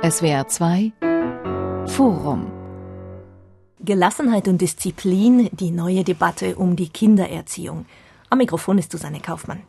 [0.00, 0.92] SWR 2
[1.86, 2.52] Forum
[3.80, 7.84] Gelassenheit und Disziplin, die neue Debatte um die Kindererziehung.
[8.30, 9.64] Am Mikrofon ist Susanne Kaufmann.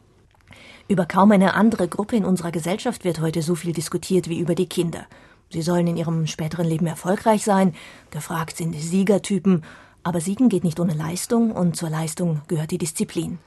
[0.88, 4.54] Über kaum eine andere Gruppe in unserer Gesellschaft wird heute so viel diskutiert wie über
[4.54, 5.08] die Kinder.
[5.50, 7.74] Sie sollen in ihrem späteren Leben erfolgreich sein,
[8.12, 9.64] gefragt sind Siegertypen,
[10.04, 13.40] aber Siegen geht nicht ohne Leistung und zur Leistung gehört die Disziplin.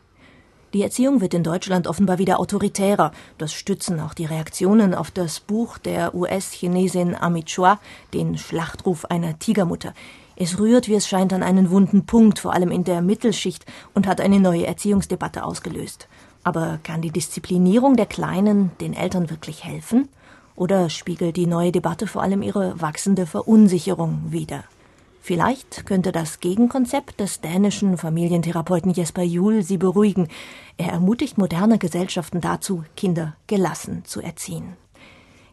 [0.72, 3.12] Die Erziehung wird in Deutschland offenbar wieder autoritärer.
[3.36, 7.78] Das stützen auch die Reaktionen auf das Buch der US-Chinesin Amit Chua,
[8.14, 9.92] den Schlachtruf einer Tigermutter.
[10.34, 14.06] Es rührt, wie es scheint, an einen wunden Punkt, vor allem in der Mittelschicht, und
[14.06, 16.08] hat eine neue Erziehungsdebatte ausgelöst.
[16.42, 20.08] Aber kann die Disziplinierung der Kleinen den Eltern wirklich helfen?
[20.56, 24.64] Oder spiegelt die neue Debatte vor allem ihre wachsende Verunsicherung wider?
[25.24, 30.26] Vielleicht könnte das Gegenkonzept des dänischen Familientherapeuten Jesper Juhl sie beruhigen.
[30.78, 34.76] Er ermutigt moderne Gesellschaften dazu, Kinder gelassen zu erziehen.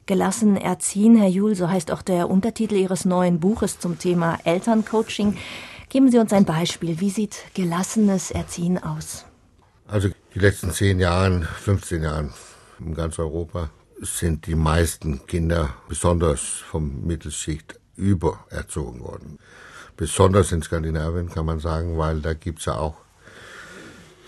[0.07, 5.37] Gelassen erziehen, Herr Juhl, so heißt auch der Untertitel Ihres neuen Buches zum Thema Elterncoaching.
[5.89, 6.99] Geben Sie uns ein Beispiel.
[6.99, 9.25] Wie sieht gelassenes Erziehen aus?
[9.87, 12.33] Also die letzten zehn Jahren, 15 Jahren
[12.79, 13.69] in ganz Europa
[14.01, 19.39] sind die meisten Kinder, besonders vom Mittelschicht, übererzogen worden.
[19.97, 22.95] Besonders in Skandinavien kann man sagen, weil da gibt's ja auch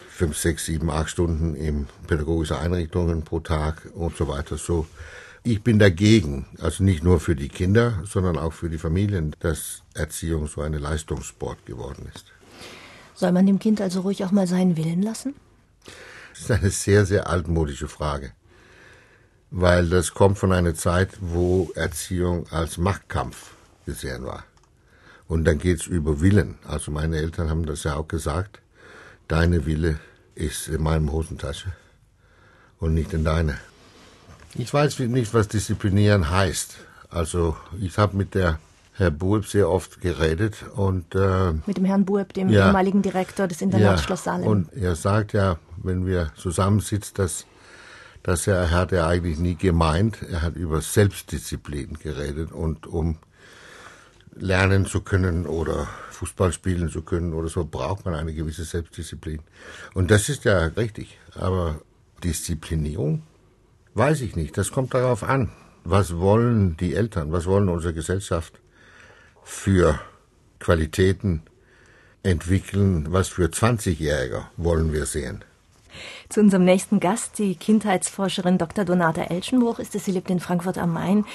[0.10, 4.58] fünf, sechs, sieben, acht Stunden in pädagogische Einrichtungen pro Tag und so weiter.
[4.58, 4.86] So,
[5.44, 9.82] ich bin dagegen, also nicht nur für die Kinder, sondern auch für die Familien, dass
[9.96, 12.26] Erziehung so eine Leistungssport geworden ist.
[13.16, 15.34] Soll man dem Kind also ruhig auch mal seinen Willen lassen?
[16.34, 18.32] Das ist eine sehr, sehr altmodische Frage,
[19.50, 23.52] weil das kommt von einer Zeit, wo Erziehung als Machtkampf
[23.86, 24.44] gesehen war.
[25.28, 26.56] Und dann geht's über Willen.
[26.66, 28.62] Also meine Eltern haben das ja auch gesagt.
[29.28, 30.00] Deine Wille
[30.36, 31.72] ist in meinem Hosentasche
[32.80, 33.58] und nicht in deine.
[34.56, 36.76] Ich weiß nicht, was disziplinieren heißt.
[37.10, 38.60] Also ich habe mit der
[38.94, 43.48] Herr Bueb sehr oft geredet und äh, mit dem Herrn Bueb, dem ja, ehemaligen Direktor
[43.48, 44.46] des Internats ja, Schloss Salem.
[44.46, 47.46] Und er sagt ja, wenn wir zusammensitzen, dass
[48.24, 50.22] dass er, er hat er eigentlich nie gemeint.
[50.22, 53.18] Er hat über Selbstdisziplin geredet und um
[54.36, 59.42] lernen zu können oder Fußball spielen zu können oder so, braucht man eine gewisse Selbstdisziplin.
[59.94, 61.18] Und das ist ja richtig.
[61.36, 61.82] Aber
[62.24, 63.24] Disziplinierung?
[63.94, 64.58] Weiß ich nicht.
[64.58, 65.52] Das kommt darauf an.
[65.84, 67.32] Was wollen die Eltern?
[67.32, 68.54] Was wollen unsere Gesellschaft
[69.44, 70.00] für
[70.60, 71.42] Qualitäten
[72.24, 73.08] entwickeln?
[73.10, 75.44] Was für 20-Jähriger wollen wir sehen?
[76.30, 78.86] Zu unserem nächsten Gast, die Kindheitsforscherin Dr.
[78.86, 80.06] Donata Elschenbruch, ist es.
[80.06, 81.26] Sie lebt in Frankfurt am Main.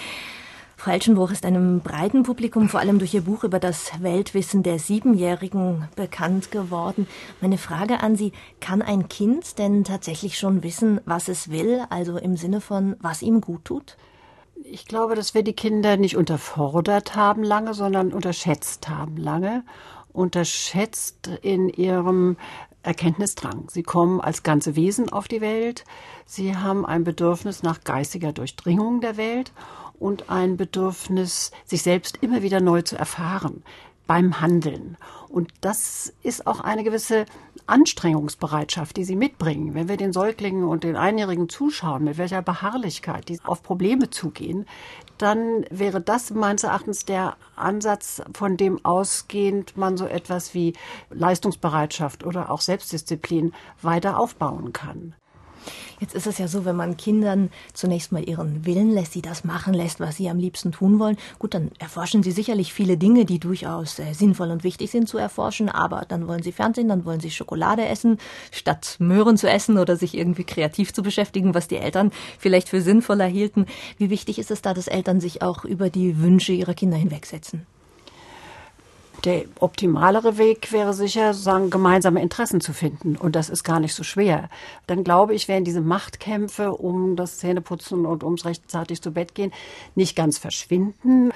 [0.79, 4.79] Frau Elschenbruch ist einem breiten Publikum vor allem durch ihr Buch über das Weltwissen der
[4.79, 7.09] Siebenjährigen bekannt geworden.
[7.41, 12.19] Meine Frage an Sie, kann ein Kind denn tatsächlich schon wissen, was es will, also
[12.19, 13.97] im Sinne von, was ihm gut tut?
[14.65, 19.65] Ich glaube, dass wir die Kinder nicht unterfordert haben lange, sondern unterschätzt haben lange.
[20.13, 22.37] Unterschätzt in ihrem
[22.83, 23.69] Erkenntnisdrang.
[23.71, 25.85] Sie kommen als ganze Wesen auf die Welt.
[26.25, 29.53] Sie haben ein Bedürfnis nach geistiger Durchdringung der Welt
[29.99, 33.63] und ein Bedürfnis, sich selbst immer wieder neu zu erfahren
[34.07, 34.97] beim Handeln.
[35.29, 37.27] Und das ist auch eine gewisse
[37.67, 39.75] Anstrengungsbereitschaft, die sie mitbringen.
[39.75, 44.67] Wenn wir den Säuglingen und den Einjährigen zuschauen, mit welcher Beharrlichkeit die auf Probleme zugehen,
[45.19, 50.75] dann wäre das meines Erachtens der Ansatz, von dem ausgehend man so etwas wie
[51.11, 53.53] Leistungsbereitschaft oder auch Selbstdisziplin
[53.83, 55.15] weiter aufbauen kann.
[55.99, 59.45] Jetzt ist es ja so, wenn man Kindern zunächst mal ihren Willen lässt, sie das
[59.45, 63.25] machen lässt, was sie am liebsten tun wollen, gut, dann erforschen sie sicherlich viele Dinge,
[63.25, 67.07] die durchaus äh, sinnvoll und wichtig sind zu erforschen, aber dann wollen sie Fernsehen, dann
[67.07, 68.19] wollen sie Schokolade essen,
[68.53, 72.83] statt Möhren zu essen oder sich irgendwie kreativ zu beschäftigen, was die Eltern vielleicht für
[72.83, 73.65] sinnvoller hielten.
[73.97, 77.67] Wie wichtig ist es da, dass Eltern sich auch über die Wünsche ihrer Kinder hinwegsetzen?
[79.25, 83.17] Der optimalere Weg wäre sicher, sagen, gemeinsame Interessen zu finden.
[83.17, 84.49] Und das ist gar nicht so schwer.
[84.87, 89.53] Dann glaube ich, werden diese Machtkämpfe um das Zähneputzen und ums rechtzeitig zu Bett gehen
[89.95, 91.33] nicht ganz verschwinden.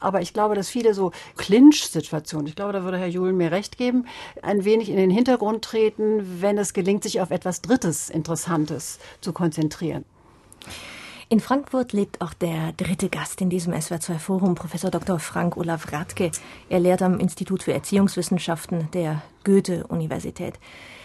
[0.00, 3.76] Aber ich glaube, dass viele so Clinch-Situationen, ich glaube, da würde Herr Julen mir recht
[3.76, 4.06] geben,
[4.42, 9.32] ein wenig in den Hintergrund treten, wenn es gelingt, sich auf etwas Drittes, Interessantes zu
[9.32, 10.04] konzentrieren.
[11.30, 15.18] In Frankfurt lebt auch der dritte Gast in diesem SWR2 Forum, Professor Dr.
[15.18, 16.30] Frank Olaf Radke.
[16.68, 20.54] Er lehrt am Institut für Erziehungswissenschaften der Goethe-Universität.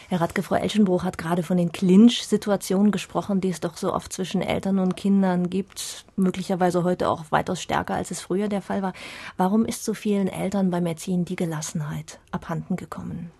[0.10, 4.12] Herr Radke, Frau Elschenbruch hat gerade von den Clinch-Situationen gesprochen, die es doch so oft
[4.12, 8.81] zwischen Eltern und Kindern gibt, möglicherweise heute auch weitaus stärker, als es früher der Fall
[8.81, 8.94] war.
[9.38, 13.31] Warum ist so vielen Eltern beim Erziehen die Gelassenheit abhanden gekommen?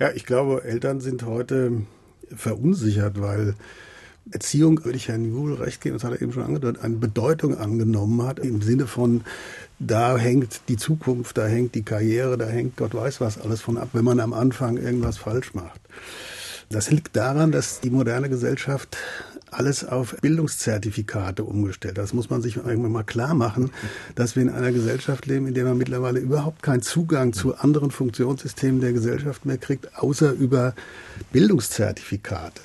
[0.00, 1.82] Ja, ich glaube, Eltern sind heute
[2.34, 3.54] verunsichert, weil
[4.30, 7.56] Erziehung, würde ich Herrn Juhl recht geben, das hat er eben schon angedeutet, eine Bedeutung
[7.56, 9.22] angenommen hat im Sinne von,
[9.78, 13.76] da hängt die Zukunft, da hängt die Karriere, da hängt Gott weiß was alles von
[13.76, 15.80] ab, wenn man am Anfang irgendwas falsch macht.
[16.70, 18.96] Das liegt daran, dass die moderne Gesellschaft
[19.50, 21.98] alles auf Bildungszertifikate umgestellt.
[21.98, 23.70] Das muss man sich irgendwann mal klar machen,
[24.14, 27.90] dass wir in einer Gesellschaft leben, in der man mittlerweile überhaupt keinen Zugang zu anderen
[27.90, 30.74] Funktionssystemen der Gesellschaft mehr kriegt, außer über
[31.32, 32.62] Bildungszertifikate.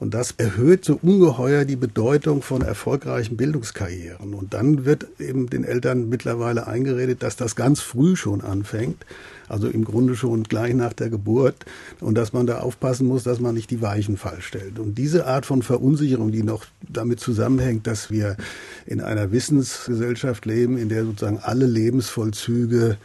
[0.00, 4.32] Und das erhöht so ungeheuer die Bedeutung von erfolgreichen Bildungskarrieren.
[4.34, 9.04] Und dann wird eben den Eltern mittlerweile eingeredet, dass das ganz früh schon anfängt.
[9.48, 11.56] Also im Grunde schon gleich nach der Geburt.
[12.00, 14.78] Und dass man da aufpassen muss, dass man nicht die Weichen falsch stellt.
[14.78, 18.36] Und diese Art von Verunsicherung, die noch damit zusammenhängt, dass wir
[18.86, 22.98] in einer Wissensgesellschaft leben, in der sozusagen alle Lebensvollzüge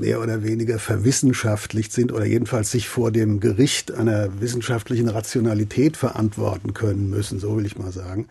[0.00, 6.72] mehr oder weniger verwissenschaftlicht sind oder jedenfalls sich vor dem Gericht einer wissenschaftlichen Rationalität verantworten
[6.74, 8.26] können müssen, so will ich mal sagen.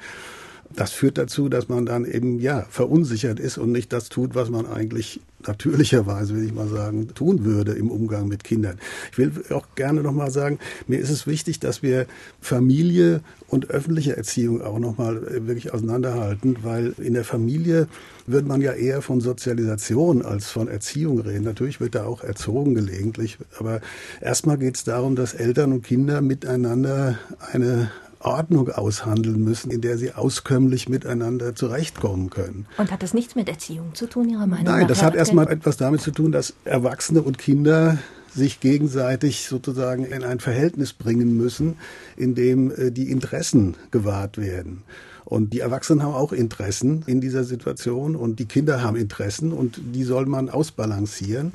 [0.75, 4.49] Das führt dazu, dass man dann eben ja verunsichert ist und nicht das tut, was
[4.49, 8.77] man eigentlich natürlicherweise, will ich mal sagen, tun würde im Umgang mit Kindern.
[9.11, 12.05] Ich will auch gerne noch mal sagen, mir ist es wichtig, dass wir
[12.39, 17.87] Familie und öffentliche Erziehung auch noch mal äh, wirklich auseinanderhalten, weil in der Familie
[18.31, 21.43] wird man ja eher von Sozialisation als von Erziehung reden.
[21.43, 23.81] Natürlich wird da auch erzogen gelegentlich, aber
[24.21, 27.17] erstmal geht es darum, dass Eltern und Kinder miteinander
[27.51, 32.65] eine Ordnung aushandeln müssen, in der sie auskömmlich miteinander zurechtkommen können.
[32.77, 34.77] Und hat das nichts mit Erziehung zu tun, Ihrer Meinung Nein, nach?
[34.79, 37.97] Nein, das hat erstmal etwas damit zu tun, dass Erwachsene und Kinder
[38.33, 41.77] sich gegenseitig sozusagen in ein Verhältnis bringen müssen,
[42.15, 44.83] in dem äh, die Interessen gewahrt werden.
[45.25, 49.79] Und die Erwachsenen haben auch Interessen in dieser Situation und die Kinder haben Interessen und
[49.93, 51.53] die soll man ausbalancieren.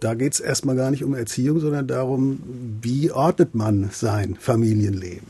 [0.00, 2.42] Da geht es erstmal gar nicht um Erziehung, sondern darum,
[2.82, 5.26] wie ordnet man sein Familienleben.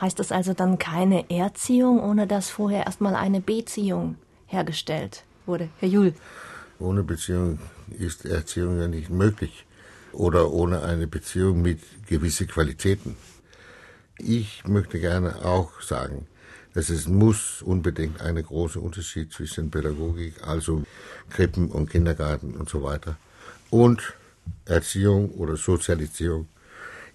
[0.00, 5.68] Heißt das also dann keine Erziehung, ohne dass vorher erstmal eine Beziehung hergestellt wurde?
[5.78, 6.14] Herr Juhl.
[6.78, 7.58] Ohne Beziehung
[7.98, 9.66] ist Erziehung ja nicht möglich.
[10.12, 13.16] Oder ohne eine Beziehung mit gewissen Qualitäten.
[14.18, 16.26] Ich möchte gerne auch sagen,
[16.74, 20.84] dass es muss unbedingt einen großen Unterschied zwischen Pädagogik, also
[21.30, 23.16] Krippen und Kindergarten und so weiter,
[23.70, 24.14] und
[24.64, 26.48] Erziehung oder Sozialisierung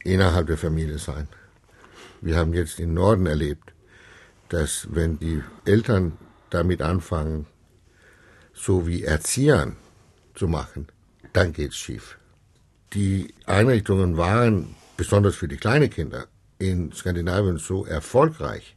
[0.04, 1.28] innerhalb der Familie sein.
[2.22, 3.74] Wir haben jetzt im Norden erlebt,
[4.50, 6.13] dass wenn die Eltern
[6.50, 7.48] damit anfangen,
[8.54, 9.75] so wie Erziehern
[10.34, 10.88] zu machen,
[11.34, 12.18] dann geht's schief.
[12.94, 18.75] Die Einrichtungen waren, besonders für die kleinen Kinder, in Skandinavien so erfolgreich,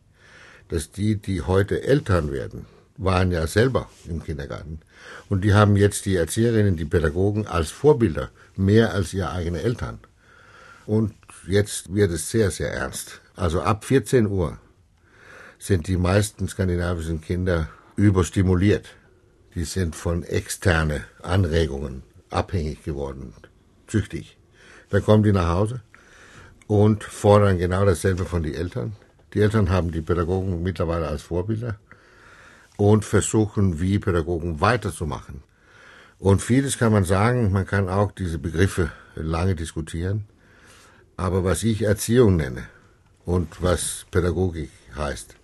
[0.68, 2.66] dass die, die heute Eltern werden,
[2.96, 4.80] waren ja selber im Kindergarten.
[5.28, 10.00] Und die haben jetzt die Erzieherinnen, die Pädagogen als Vorbilder, mehr als ihre eigenen Eltern.
[10.86, 11.14] Und
[11.46, 13.20] jetzt wird es sehr, sehr ernst.
[13.36, 14.58] Also ab 14 Uhr
[15.58, 18.86] sind die meisten skandinavischen Kinder überstimuliert.
[19.54, 23.32] Die sind von externen Anregungen abhängig geworden,
[23.86, 24.36] züchtig.
[24.90, 25.82] Dann kommen die nach Hause
[26.66, 28.96] und fordern genau dasselbe von den Eltern.
[29.34, 31.78] Die Eltern haben die Pädagogen mittlerweile als Vorbilder
[32.76, 35.42] und versuchen, wie Pädagogen weiterzumachen.
[36.18, 40.24] Und vieles kann man sagen, man kann auch diese Begriffe lange diskutieren.
[41.16, 42.64] Aber was ich Erziehung nenne,
[43.28, 45.36] und was Pädagogik heißt,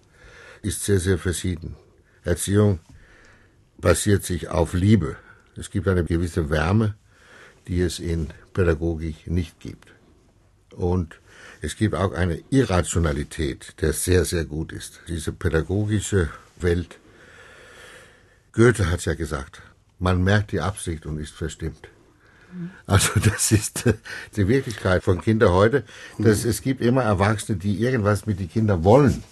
[0.62, 1.76] ist sehr, sehr verschieden.
[2.22, 2.80] Erziehung
[3.76, 5.16] basiert sich auf Liebe.
[5.54, 6.94] Es gibt eine gewisse Wärme,
[7.68, 9.92] die es in Pädagogik nicht gibt.
[10.74, 11.20] Und
[11.64, 15.00] es gibt auch eine Irrationalität, der sehr, sehr gut ist.
[15.08, 16.98] Diese pädagogische Welt,
[18.52, 19.62] Goethe hat es ja gesagt,
[19.98, 21.88] man merkt die Absicht und ist verstimmt.
[22.86, 23.94] Also das ist äh,
[24.36, 25.84] die Wirklichkeit von Kindern heute.
[26.18, 29.22] Dass es gibt immer Erwachsene, die irgendwas mit den Kindern wollen.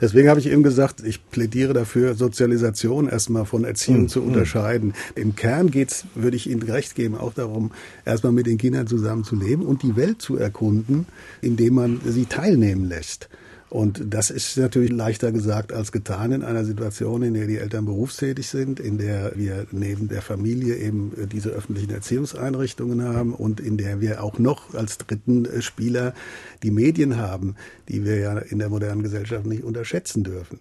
[0.00, 4.08] Deswegen habe ich eben gesagt, ich plädiere dafür, Sozialisation erstmal von Erziehung mhm.
[4.08, 4.94] zu unterscheiden.
[5.14, 7.72] Im Kern geht es, würde ich Ihnen recht geben, auch darum,
[8.04, 11.06] erstmal mit den Kindern zusammen zu leben und die Welt zu erkunden,
[11.40, 13.28] indem man sie teilnehmen lässt.
[13.70, 17.86] Und das ist natürlich leichter gesagt als getan in einer Situation, in der die Eltern
[17.86, 23.76] berufstätig sind, in der wir neben der Familie eben diese öffentlichen Erziehungseinrichtungen haben und in
[23.76, 26.14] der wir auch noch als dritten Spieler
[26.62, 27.56] die Medien haben,
[27.88, 30.60] die wir ja in der modernen Gesellschaft nicht unterschätzen dürfen.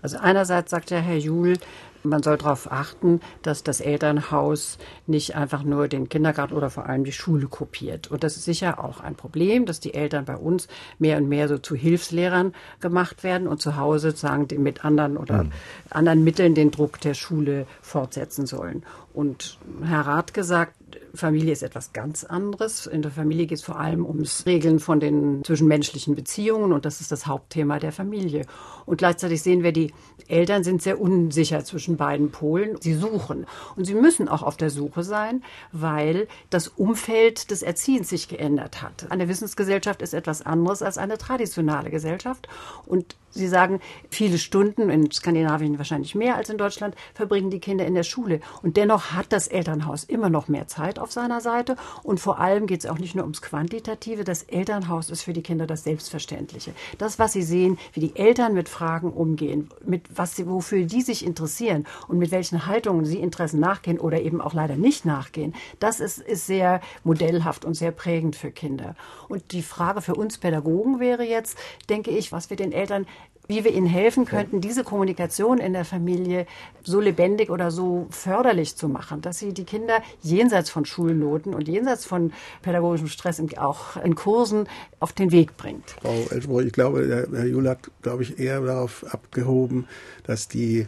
[0.00, 1.58] Also einerseits sagt ja Herr Juhl,
[2.04, 7.04] man soll darauf achten, dass das Elternhaus nicht einfach nur den Kindergarten oder vor allem
[7.04, 8.10] die Schule kopiert.
[8.10, 10.68] Und das ist sicher auch ein Problem, dass die Eltern bei uns
[10.98, 15.44] mehr und mehr so zu Hilfslehrern gemacht werden und zu Hause sozusagen mit anderen oder
[15.44, 15.52] mhm.
[15.90, 18.84] anderen Mitteln den Druck der Schule fortsetzen sollen.
[19.12, 20.74] Und Herr Rath gesagt,
[21.14, 22.86] Familie ist etwas ganz anderes.
[22.86, 27.00] In der Familie geht es vor allem ums Regeln von den zwischenmenschlichen Beziehungen und das
[27.00, 28.46] ist das Hauptthema der Familie.
[28.86, 29.92] Und gleichzeitig sehen wir, die
[30.28, 32.76] Eltern sind sehr unsicher zwischen beiden Polen.
[32.80, 33.46] Sie suchen
[33.76, 38.82] und sie müssen auch auf der Suche sein, weil das Umfeld des Erziehens sich geändert
[38.82, 39.10] hat.
[39.10, 42.48] Eine Wissensgesellschaft ist etwas anderes als eine traditionelle Gesellschaft
[42.86, 47.84] und Sie sagen, viele Stunden, in Skandinavien wahrscheinlich mehr als in Deutschland, verbringen die Kinder
[47.86, 48.40] in der Schule.
[48.62, 51.76] Und dennoch hat das Elternhaus immer noch mehr Zeit auf seiner Seite.
[52.02, 54.24] Und vor allem geht es auch nicht nur ums Quantitative.
[54.24, 56.74] Das Elternhaus ist für die Kinder das Selbstverständliche.
[56.98, 61.02] Das, was sie sehen, wie die Eltern mit Fragen umgehen, mit was sie, wofür die
[61.02, 65.54] sich interessieren und mit welchen Haltungen sie Interessen nachgehen oder eben auch leider nicht nachgehen,
[65.80, 68.94] das ist, ist sehr modellhaft und sehr prägend für Kinder.
[69.28, 73.06] Und die Frage für uns Pädagogen wäre jetzt, denke ich, was wir den Eltern
[73.46, 76.46] wie wir ihnen helfen könnten, diese Kommunikation in der Familie
[76.82, 81.68] so lebendig oder so förderlich zu machen, dass sie die Kinder jenseits von Schulnoten und
[81.68, 82.32] jenseits von
[82.62, 84.68] pädagogischem Stress auch in Kursen
[85.00, 85.96] auf den Weg bringt.
[86.02, 89.86] Frau Elschbroch, ich glaube, Herr Jule hat, glaube ich, eher darauf abgehoben,
[90.24, 90.86] dass die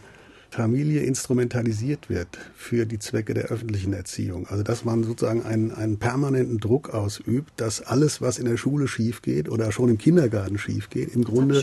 [0.51, 4.47] Familie instrumentalisiert wird für die Zwecke der öffentlichen Erziehung.
[4.47, 8.89] Also dass man sozusagen einen, einen permanenten Druck ausübt, dass alles, was in der Schule
[8.89, 11.63] schief geht oder schon im Kindergarten schief geht, im Grunde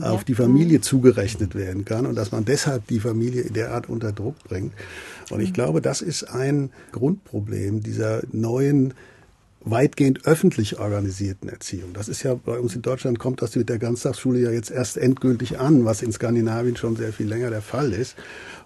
[0.00, 0.24] auf ja.
[0.26, 4.72] die Familie zugerechnet werden kann und dass man deshalb die Familie derart unter Druck bringt.
[5.30, 5.54] Und ich mhm.
[5.54, 8.94] glaube, das ist ein Grundproblem dieser neuen
[9.64, 11.94] weitgehend öffentlich organisierten Erziehung.
[11.94, 14.96] Das ist ja bei uns in Deutschland kommt das mit der Ganztagsschule ja jetzt erst
[14.98, 18.16] endgültig an, was in Skandinavien schon sehr viel länger der Fall ist.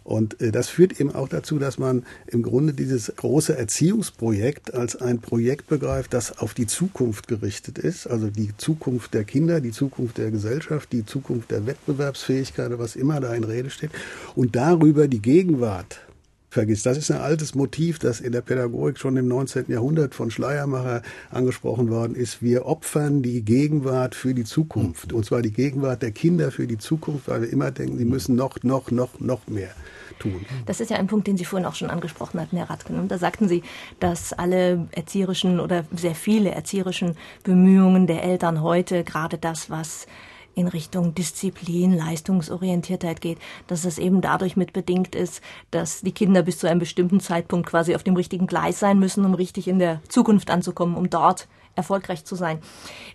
[0.02, 4.96] Und äh, das führt eben auch dazu, dass man im Grunde dieses große Erziehungsprojekt als
[4.96, 9.70] ein Projekt begreift, das auf die Zukunft gerichtet ist, also die Zukunft der Kinder, die
[9.70, 13.90] Zukunft der Gesellschaft, die Zukunft der Wettbewerbsfähigkeit, was immer da in Rede steht,
[14.34, 16.00] und darüber die Gegenwart
[16.58, 16.86] vergisst.
[16.86, 19.66] Das ist ein altes Motiv, das in der Pädagogik schon im 19.
[19.68, 22.42] Jahrhundert von Schleiermacher angesprochen worden ist.
[22.42, 25.12] Wir opfern die Gegenwart für die Zukunft.
[25.12, 28.34] Und zwar die Gegenwart der Kinder für die Zukunft, weil wir immer denken, sie müssen
[28.34, 29.70] noch, noch, noch, noch mehr.
[30.18, 30.44] Tun.
[30.66, 32.98] Das ist ja ein Punkt, den Sie vorhin auch schon angesprochen hatten, Herr Radken.
[32.98, 33.62] Und da sagten Sie,
[34.00, 40.08] dass alle erzieherischen oder sehr viele erzieherischen Bemühungen der Eltern heute gerade das, was
[40.58, 43.38] in Richtung Disziplin, Leistungsorientiertheit geht,
[43.68, 47.68] dass es eben dadurch mit bedingt ist, dass die Kinder bis zu einem bestimmten Zeitpunkt
[47.68, 51.46] quasi auf dem richtigen Gleis sein müssen, um richtig in der Zukunft anzukommen, um dort
[51.76, 52.58] erfolgreich zu sein.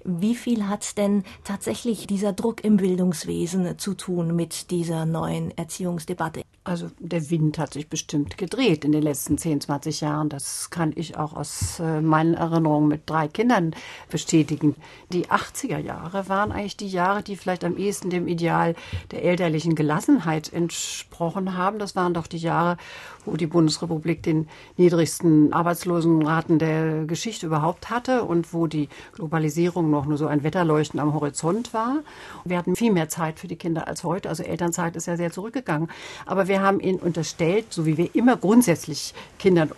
[0.05, 6.42] Wie viel hat denn tatsächlich dieser Druck im Bildungswesen zu tun mit dieser neuen Erziehungsdebatte?
[6.65, 10.29] Also der Wind hat sich bestimmt gedreht in den letzten 10, 20 Jahren.
[10.29, 13.75] Das kann ich auch aus äh, meinen Erinnerungen mit drei Kindern
[14.09, 14.75] bestätigen.
[15.11, 18.75] Die 80er Jahre waren eigentlich die Jahre, die vielleicht am ehesten dem Ideal
[19.11, 21.79] der elterlichen Gelassenheit entsprochen haben.
[21.79, 22.77] Das waren doch die Jahre,
[23.25, 30.05] wo die Bundesrepublik den niedrigsten Arbeitslosenraten der Geschichte überhaupt hatte und wo die Globalisierung noch
[30.05, 31.99] nur so ein Wetterleuchten am Horizont war.
[32.45, 34.29] Wir hatten viel mehr Zeit für die Kinder als heute.
[34.29, 35.89] Also Elternzeit ist ja sehr zurückgegangen.
[36.25, 39.71] Aber wir haben ihnen unterstellt, so wie wir immer grundsätzlich Kindern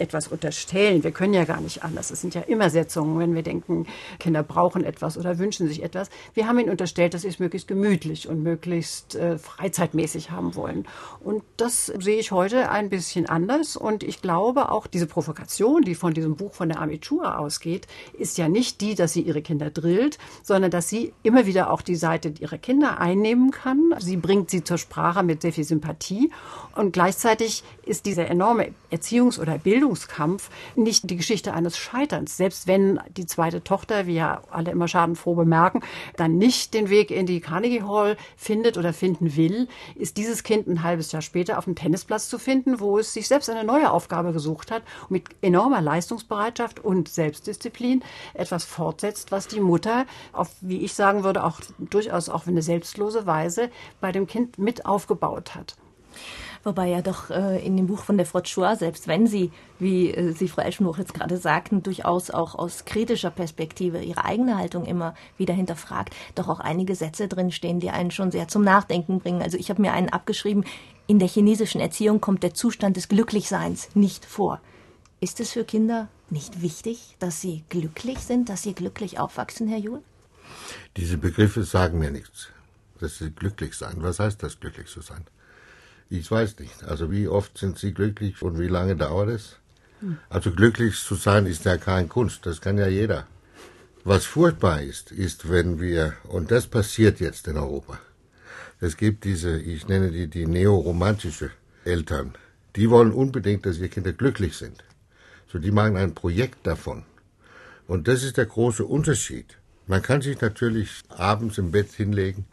[0.00, 1.04] etwas unterstellen.
[1.04, 2.10] Wir können ja gar nicht anders.
[2.10, 3.86] Es sind ja immer Setzungen, wenn wir denken,
[4.18, 6.10] Kinder brauchen etwas oder wünschen sich etwas.
[6.34, 10.86] Wir haben ihnen unterstellt, dass sie es möglichst gemütlich und möglichst äh, freizeitmäßig haben wollen.
[11.20, 13.76] Und das sehe ich heute ein bisschen anders.
[13.76, 17.86] Und ich glaube auch, diese Provokation, die von diesem Buch von der Amichua ausgeht,
[18.18, 21.82] ist ja nicht die, dass sie ihre Kinder drillt, sondern dass sie immer wieder auch
[21.82, 23.94] die Seite ihrer Kinder einnehmen kann.
[23.98, 26.30] Sie bringt sie zur Sprache mit sehr viel Sympathie.
[26.74, 32.36] Und gleichzeitig ist dieser enorme Erziehungs- oder Bildungs Bildungskampf nicht die Geschichte eines Scheiterns.
[32.36, 35.80] Selbst wenn die zweite Tochter, wie ja alle immer schadenfroh bemerken,
[36.16, 40.68] dann nicht den Weg in die Carnegie Hall findet oder finden will, ist dieses Kind
[40.68, 43.90] ein halbes Jahr später auf dem Tennisplatz zu finden, wo es sich selbst eine neue
[43.90, 48.02] Aufgabe gesucht hat und mit enormer Leistungsbereitschaft und Selbstdisziplin
[48.34, 53.26] etwas fortsetzt, was die Mutter auf, wie ich sagen würde, auch durchaus auf eine selbstlose
[53.26, 53.70] Weise
[54.00, 55.76] bei dem Kind mit aufgebaut hat.
[56.62, 60.10] Wobei ja doch äh, in dem Buch von der Frau Chua, selbst wenn sie, wie
[60.10, 64.84] äh, Sie, Frau Eschenbuch, jetzt gerade sagten, durchaus auch aus kritischer Perspektive ihre eigene Haltung
[64.84, 69.40] immer wieder hinterfragt, doch auch einige Sätze drinstehen, die einen schon sehr zum Nachdenken bringen.
[69.40, 70.64] Also ich habe mir einen abgeschrieben,
[71.06, 74.60] in der chinesischen Erziehung kommt der Zustand des Glücklichseins nicht vor.
[75.20, 79.78] Ist es für Kinder nicht wichtig, dass sie glücklich sind, dass sie glücklich aufwachsen, Herr
[79.78, 80.02] Juhl?
[80.96, 82.48] Diese Begriffe sagen mir nichts.
[83.00, 83.96] Dass sie glücklich sein.
[83.98, 85.24] Was heißt das, glücklich zu sein?
[86.10, 86.82] Ich weiß nicht.
[86.84, 89.56] Also wie oft sind Sie glücklich und wie lange dauert es?
[90.28, 93.26] Also glücklich zu sein ist ja kein Kunst, das kann ja jeder.
[94.02, 98.00] Was furchtbar ist, ist, wenn wir, und das passiert jetzt in Europa,
[98.80, 101.50] es gibt diese, ich nenne die, die neoromantische
[101.84, 102.34] Eltern,
[102.76, 104.82] die wollen unbedingt, dass ihre Kinder glücklich sind.
[105.52, 107.04] So, die machen ein Projekt davon.
[107.86, 109.58] Und das ist der große Unterschied.
[109.86, 112.46] Man kann sich natürlich abends im Bett hinlegen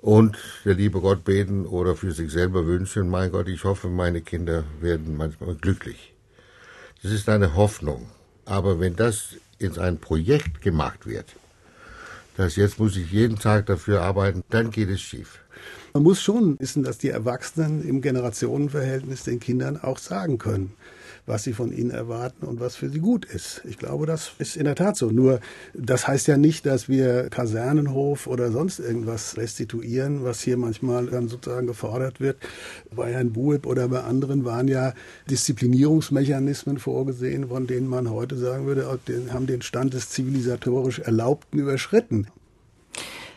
[0.00, 4.20] und der liebe Gott beten oder für sich selber wünschen, mein Gott, ich hoffe, meine
[4.22, 6.14] Kinder werden manchmal glücklich.
[7.02, 8.06] Das ist eine Hoffnung.
[8.44, 11.36] Aber wenn das in ein Projekt gemacht wird,
[12.36, 15.40] dass jetzt muss ich jeden Tag dafür arbeiten, dann geht es schief.
[15.92, 20.72] Man muss schon wissen, dass die Erwachsenen im Generationenverhältnis den Kindern auch sagen können,
[21.30, 23.62] was sie von ihnen erwarten und was für sie gut ist.
[23.68, 25.12] Ich glaube, das ist in der Tat so.
[25.12, 25.38] Nur
[25.74, 31.28] das heißt ja nicht, dass wir Kasernenhof oder sonst irgendwas restituieren, was hier manchmal dann
[31.28, 32.36] sozusagen gefordert wird.
[32.90, 34.92] Bei Herrn Bueb oder bei anderen waren ja
[35.30, 38.88] Disziplinierungsmechanismen vorgesehen, von denen man heute sagen würde,
[39.32, 42.26] haben den Stand des zivilisatorisch Erlaubten überschritten.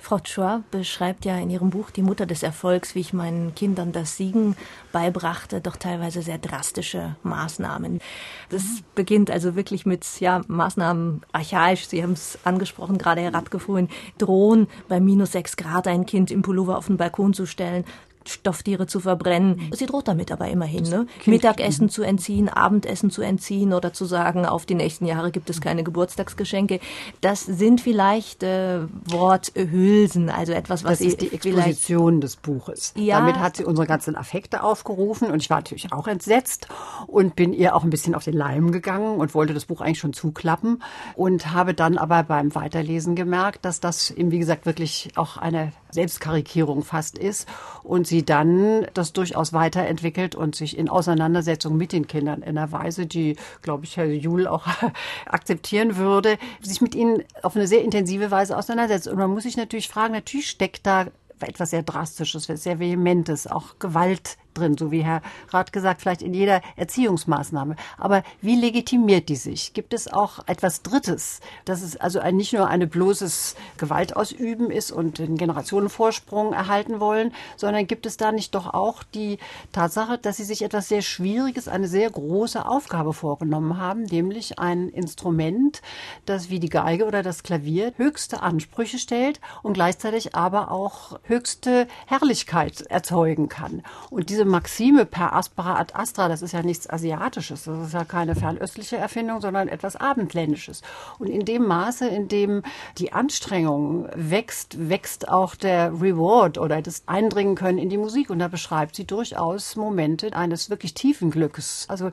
[0.03, 3.93] Frau Chua beschreibt ja in ihrem Buch Die Mutter des Erfolgs, wie ich meinen Kindern
[3.93, 4.57] das Siegen
[4.91, 8.01] beibrachte, doch teilweise sehr drastische Maßnahmen.
[8.50, 8.63] Das
[8.95, 11.88] beginnt also wirklich mit ja, Maßnahmen archaisch.
[11.88, 16.77] Sie haben es angesprochen, gerade herabgefroren, drohen bei minus sechs Grad ein Kind im Pullover
[16.77, 17.86] auf den Balkon zu stellen,
[18.30, 19.70] Stofftiere zu verbrennen.
[19.72, 21.08] Sie droht damit aber immerhin, ne?
[21.25, 25.62] Mittagessen zu entziehen, Abendessen zu entziehen oder zu sagen, auf die nächsten Jahre gibt es
[25.62, 26.80] keine Geburtstagsgeschenke.
[27.22, 32.94] Das sind vielleicht äh, Worthülsen, also etwas, was das ist die Exposition des Buches.
[32.96, 33.20] Ja.
[33.20, 36.68] Damit hat sie unsere ganzen Affekte aufgerufen und ich war natürlich auch entsetzt
[37.08, 40.00] und bin ihr auch ein bisschen auf den Leim gegangen und wollte das Buch eigentlich
[40.00, 40.82] schon zuklappen
[41.15, 45.72] und habe dann aber beim Weiterlesen gemerkt, dass das eben wie gesagt wirklich auch eine
[45.94, 47.48] Selbstkarikierung fast ist
[47.84, 52.72] und sie dann das durchaus weiterentwickelt und sich in Auseinandersetzung mit den Kindern in einer
[52.72, 54.66] Weise, die, glaube ich, Herr Juhl auch
[55.26, 59.08] akzeptieren würde, sich mit ihnen auf eine sehr intensive Weise auseinandersetzt.
[59.08, 61.08] Und man muss sich natürlich fragen, natürlich steckt da
[61.40, 66.33] etwas sehr Drastisches, sehr Vehementes, auch Gewalt drin, so wie Herr Rath gesagt, vielleicht in
[66.33, 67.75] jeder Erziehungsmaßnahme.
[67.98, 69.74] Aber wie legitimiert die sich?
[69.74, 74.91] Gibt es auch etwas Drittes, dass es also ein, nicht nur eine bloßes Gewaltausüben ist
[74.91, 79.38] und den Generationenvorsprung erhalten wollen, sondern gibt es da nicht doch auch die
[79.72, 84.89] Tatsache, dass sie sich etwas sehr Schwieriges, eine sehr große Aufgabe vorgenommen haben, nämlich ein
[84.89, 85.81] Instrument,
[86.25, 91.87] das wie die Geige oder das Klavier höchste Ansprüche stellt und gleichzeitig aber auch höchste
[92.07, 93.83] Herrlichkeit erzeugen kann.
[94.09, 97.94] Und diese diese Maxime per aspera ad astra, das ist ja nichts Asiatisches, das ist
[97.94, 100.82] ja keine fernöstliche Erfindung, sondern etwas Abendländisches.
[101.18, 102.64] Und in dem Maße, in dem
[102.98, 108.29] die Anstrengung wächst, wächst auch der Reward oder das Eindringen können in die Musik.
[108.29, 111.86] Und da beschreibt sie durchaus Momente eines wirklich tiefen Glückes.
[111.88, 112.12] Also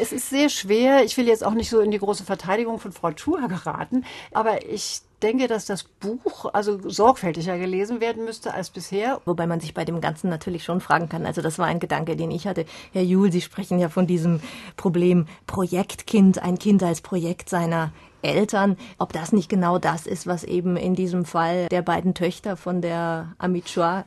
[0.00, 1.04] es ist sehr schwer.
[1.04, 4.64] Ich will jetzt auch nicht so in die große Verteidigung von Frau Chua geraten, aber
[4.66, 9.20] ich denke, dass das Buch also sorgfältiger gelesen werden müsste als bisher.
[9.24, 11.26] Wobei man sich bei dem Ganzen natürlich schon fragen kann.
[11.26, 12.66] Also das war ein Gedanke, den ich hatte.
[12.92, 14.40] Herr Juhl, Sie sprechen ja von diesem
[14.76, 20.42] Problem Projektkind, ein Kind als Projekt seiner Eltern, ob das nicht genau das ist, was
[20.44, 24.04] eben in diesem Fall der beiden Töchter von der Amit Chua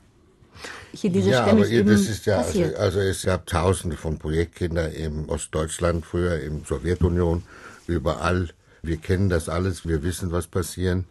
[0.91, 2.75] hier diese ja, ständig aber eben das ist ja, also, passiert.
[2.75, 7.43] also es gab tausende von Projektkindern im Ostdeutschland, früher in Sowjetunion,
[7.87, 8.49] überall.
[8.81, 11.05] Wir kennen das alles, wir wissen, was passieren.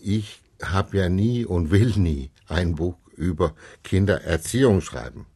[0.00, 5.26] Ich habe ja nie und will nie ein Buch über Kindererziehung schreiben.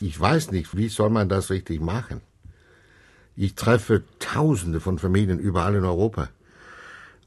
[0.00, 2.20] Ich weiß nicht, wie soll man das richtig machen?
[3.36, 6.28] Ich treffe Tausende von Familien überall in Europa.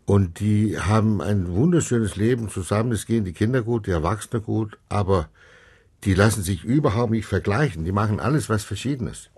[0.06, 2.92] Und die haben ein wunderschönes Leben zusammen.
[2.92, 5.30] Es gehen die Kinder gut, die Erwachsenen gut, aber
[6.04, 7.86] die lassen sich überhaupt nicht vergleichen.
[7.86, 9.30] Die machen alles was Verschiedenes.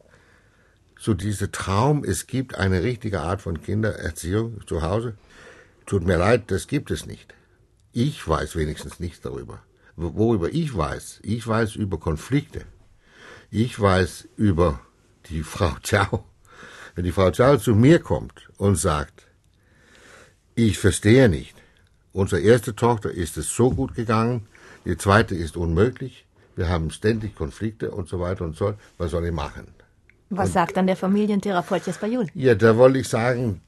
[1.06, 5.18] So dieser Traum, es gibt eine richtige Art von Kindererziehung zu Hause.
[5.86, 7.36] Tut mir leid, das gibt es nicht.
[7.92, 9.62] Ich weiß wenigstens nichts darüber.
[9.98, 12.62] Worüber ich weiß, ich weiß über Konflikte.
[13.52, 14.80] Ich weiß über
[15.26, 16.24] die Frau Ciao.
[16.96, 19.28] Wenn die Frau Ciao zu mir kommt und sagt,
[20.56, 21.58] ich verstehe nicht.
[22.14, 24.48] Unsere erste Tochter ist es so gut gegangen,
[24.86, 26.26] die zweite ist unmöglich.
[26.56, 28.76] Wir haben ständig Konflikte und so weiter und so.
[28.98, 29.83] Was soll ich machen?
[30.38, 32.28] Was und, sagt dann der Familientherapeut Jesper Juhl?
[32.34, 33.62] Ja, da wollte ich sagen,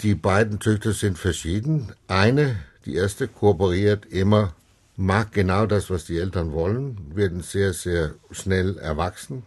[0.00, 1.92] die beiden Töchter sind verschieden.
[2.08, 4.54] Eine, die erste, kooperiert immer,
[4.96, 9.42] mag genau das, was die Eltern wollen, werden sehr, sehr schnell erwachsen,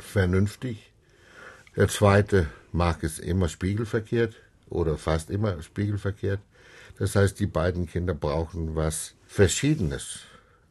[0.00, 0.92] vernünftig.
[1.76, 4.34] Der zweite mag es immer spiegelverkehrt,
[4.74, 6.40] oder fast immer spiegelverkehrt.
[6.98, 10.20] Das heißt, die beiden Kinder brauchen was Verschiedenes.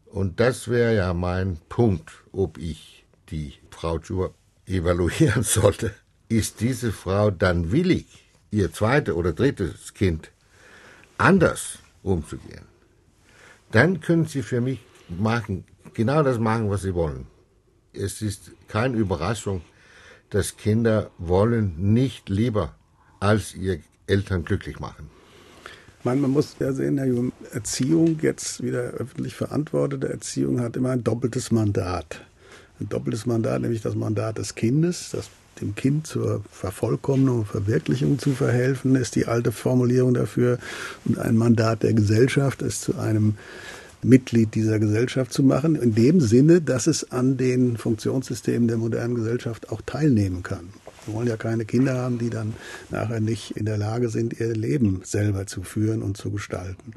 [0.05, 3.02] Und das wäre ja mein Punkt, ob ich
[3.33, 4.33] die Frau Schur
[4.67, 5.91] evaluieren sollte.
[6.29, 8.07] Ist diese Frau dann willig,
[8.51, 10.31] ihr zweites oder drittes Kind
[11.17, 12.65] anders umzugehen?
[13.71, 17.25] Dann können sie für mich machen, genau das machen, was sie wollen.
[17.91, 19.61] Es ist keine Überraschung,
[20.29, 22.75] dass Kinder wollen nicht lieber
[23.19, 25.09] als ihr Eltern glücklich machen.
[26.03, 30.91] Man, man muss ja sehen, Herr Jung, Erziehung, jetzt wieder öffentlich verantwortete Erziehung, hat immer
[30.91, 32.25] ein doppeltes Mandat.
[32.79, 35.29] Ein doppeltes Mandat, nämlich das Mandat des Kindes, das
[35.61, 40.57] dem Kind zur Vervollkommnung und Verwirklichung zu verhelfen, ist die alte Formulierung dafür.
[41.05, 43.35] Und ein Mandat der Gesellschaft ist zu einem
[44.01, 49.15] Mitglied dieser Gesellschaft zu machen, in dem Sinne, dass es an den Funktionssystemen der modernen
[49.15, 50.69] Gesellschaft auch teilnehmen kann.
[51.05, 52.53] Wir wollen ja keine Kinder haben, die dann
[52.89, 56.93] nachher nicht in der Lage sind, ihr Leben selber zu führen und zu gestalten.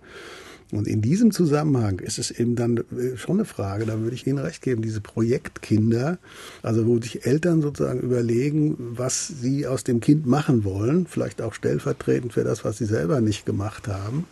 [0.73, 4.27] Und in diesem Zusammenhang ist es eben dann äh, schon eine Frage, da würde ich
[4.27, 6.19] Ihnen recht geben, diese Projektkinder,
[6.63, 11.55] also wo sich Eltern sozusagen überlegen, was sie aus dem Kind machen wollen, vielleicht auch
[11.55, 14.27] stellvertretend für das, was sie selber nicht gemacht haben.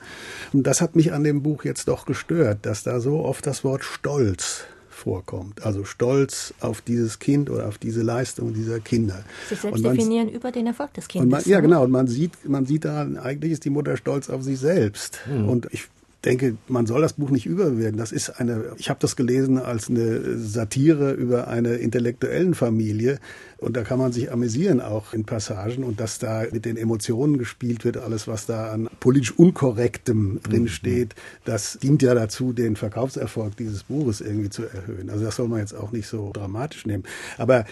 [0.53, 3.62] Und das hat mich an dem Buch jetzt doch gestört, dass da so oft das
[3.62, 5.64] Wort Stolz vorkommt.
[5.64, 9.25] Also Stolz auf dieses Kind oder auf diese Leistung dieser Kinder.
[9.49, 11.31] Sich selbst man, definieren über den Erfolg des Kindes.
[11.31, 11.62] Man, ja, ne?
[11.62, 11.85] genau.
[11.85, 15.20] Und man sieht, man sieht da, eigentlich ist die Mutter stolz auf sich selbst.
[15.29, 15.49] Mhm.
[15.49, 15.88] Und ich
[16.24, 17.98] denke, man soll das Buch nicht überbewerten.
[17.98, 23.18] Das ist eine, ich habe das gelesen als eine Satire über eine intellektuellen Familie
[23.58, 27.38] und da kann man sich amüsieren auch in Passagen und dass da mit den Emotionen
[27.38, 30.68] gespielt wird, alles was da an politisch unkorrektem drin mhm.
[30.68, 35.10] steht, das dient ja dazu, den Verkaufserfolg dieses Buches irgendwie zu erhöhen.
[35.10, 37.04] Also das soll man jetzt auch nicht so dramatisch nehmen.
[37.38, 37.64] Aber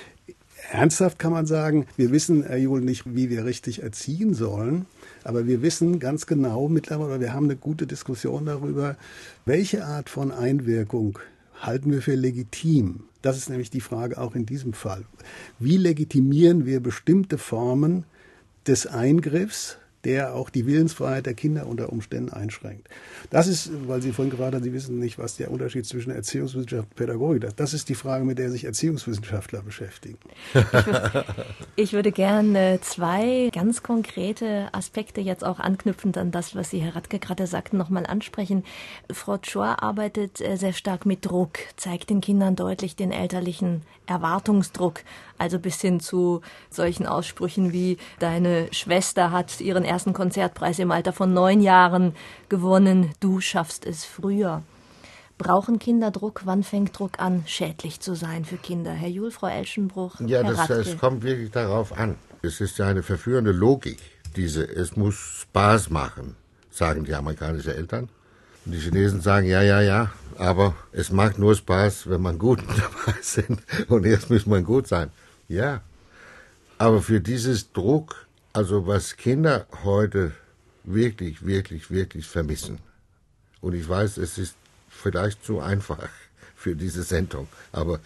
[0.70, 4.86] ernsthaft kann man sagen, wir wissen, Herr Juhl, nicht, wie wir richtig erziehen sollen.
[5.24, 8.96] Aber wir wissen ganz genau mittlerweile, wir haben eine gute Diskussion darüber,
[9.44, 11.18] welche Art von Einwirkung
[11.60, 13.04] halten wir für legitim.
[13.22, 15.04] Das ist nämlich die Frage auch in diesem Fall.
[15.58, 18.04] Wie legitimieren wir bestimmte Formen
[18.66, 22.88] des Eingriffs der auch die Willensfreiheit der Kinder unter Umständen einschränkt.
[23.30, 26.88] Das ist, weil Sie vorhin gefragt haben, Sie wissen nicht, was der Unterschied zwischen Erziehungswissenschaft
[26.88, 27.60] und Pädagogik ist.
[27.60, 30.18] Das ist die Frage, mit der sich Erziehungswissenschaftler beschäftigen.
[30.54, 31.24] Ich würde,
[31.76, 36.96] ich würde gerne zwei ganz konkrete Aspekte jetzt auch anknüpfend an das, was Sie, Herr
[36.96, 38.64] Radke, gerade sagten, nochmal ansprechen.
[39.10, 45.00] Frau Chor arbeitet äh, sehr stark mit Druck, zeigt den Kindern deutlich den elterlichen Erwartungsdruck,
[45.38, 51.12] also bis hin zu solchen Aussprüchen wie deine Schwester hat ihren ersten Konzertpreis im Alter
[51.12, 52.14] von neun Jahren
[52.48, 54.62] gewonnen, du schaffst es früher.
[55.36, 56.42] Brauchen Kinder Druck?
[56.46, 58.92] Wann fängt Druck an, schädlich zu sein für Kinder?
[58.92, 60.18] Herr Jul, Frau Elschenbruch.
[60.20, 62.16] Ja, das, das kommt wirklich darauf an.
[62.40, 63.98] Es ist ja eine verführende Logik,
[64.34, 66.36] diese, es muss Spaß machen,
[66.70, 68.08] sagen die amerikanischen Eltern.
[68.64, 72.60] Und die Chinesen sagen, ja, ja, ja, aber es macht nur Spaß, wenn man gut
[72.68, 73.60] dabei sind.
[73.88, 75.10] Und erst muss man gut sein.
[75.48, 75.82] Ja.
[76.78, 80.32] Aber für dieses Druck, also was Kinder heute
[80.84, 82.78] wirklich, wirklich, wirklich vermissen.
[83.60, 84.56] Und ich weiß, es ist
[84.88, 86.08] vielleicht zu einfach
[86.54, 88.00] für diese Sendung, aber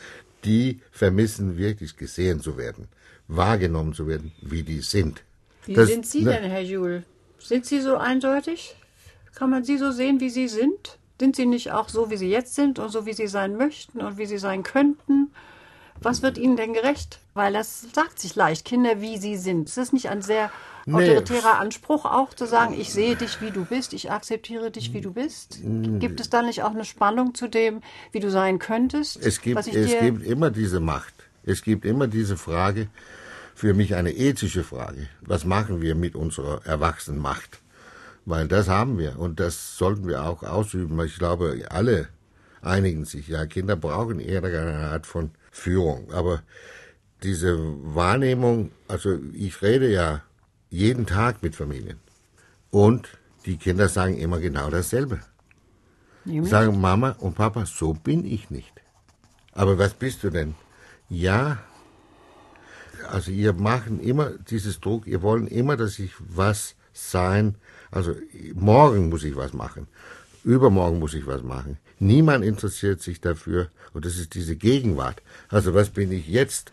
[0.45, 2.89] die vermissen wirklich gesehen zu werden,
[3.27, 5.23] wahrgenommen zu werden, wie die sind.
[5.65, 7.03] Wie das, sind Sie ne, denn, Herr Juhl?
[7.39, 8.77] Sind Sie so eindeutig?
[9.35, 10.99] Kann man Sie so sehen, wie Sie sind?
[11.19, 14.01] Sind Sie nicht auch so, wie Sie jetzt sind und so, wie Sie sein möchten
[14.01, 15.33] und wie Sie sein könnten?
[16.01, 17.21] Was wird Ihnen denn gerecht?
[17.35, 19.69] Weil das sagt sich leicht, Kinder, wie sie sind.
[19.69, 20.51] Ist das nicht ein sehr
[20.87, 21.61] autoritärer nee.
[21.61, 25.13] Anspruch auch zu sagen, ich sehe dich, wie du bist, ich akzeptiere dich, wie du
[25.13, 25.59] bist?
[25.63, 27.83] Gibt es da nicht auch eine Spannung zu dem,
[28.13, 29.17] wie du sein könntest?
[29.21, 31.15] Es gibt, es gibt immer diese Macht.
[31.45, 32.89] Es gibt immer diese Frage,
[33.55, 35.09] für mich eine ethische Frage.
[35.23, 37.61] Was machen wir mit unserer Erwachsenenmacht?
[38.25, 41.01] Weil das haben wir und das sollten wir auch ausüben.
[41.05, 42.09] Ich glaube, alle
[42.61, 43.29] einigen sich.
[43.29, 46.13] Ja, Kinder brauchen eher eine Art von Führung.
[46.13, 46.43] Aber
[47.23, 47.57] diese
[47.95, 50.23] Wahrnehmung, also ich rede ja
[50.71, 51.99] jeden Tag mit Familien.
[52.71, 53.09] Und
[53.45, 55.21] die Kinder sagen immer genau dasselbe.
[56.25, 56.51] Nämlich?
[56.51, 58.73] Sagen Mama und Papa, so bin ich nicht.
[59.53, 60.55] Aber was bist du denn?
[61.09, 61.59] Ja,
[63.11, 67.57] also ihr machen immer dieses Druck, ihr wollen immer, dass ich was sein
[67.91, 68.15] also
[68.55, 69.87] morgen muss ich was machen.
[70.45, 71.79] Übermorgen muss ich was machen.
[71.99, 73.71] Niemand interessiert sich dafür.
[73.93, 75.23] Und das ist diese Gegenwart.
[75.49, 76.73] Also was bin ich jetzt?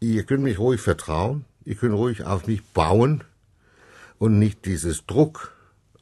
[0.00, 1.44] Ihr könnt mich ruhig vertrauen.
[1.64, 3.24] Ihr könnt ruhig auf mich bauen.
[4.18, 5.52] Und nicht dieses Druck.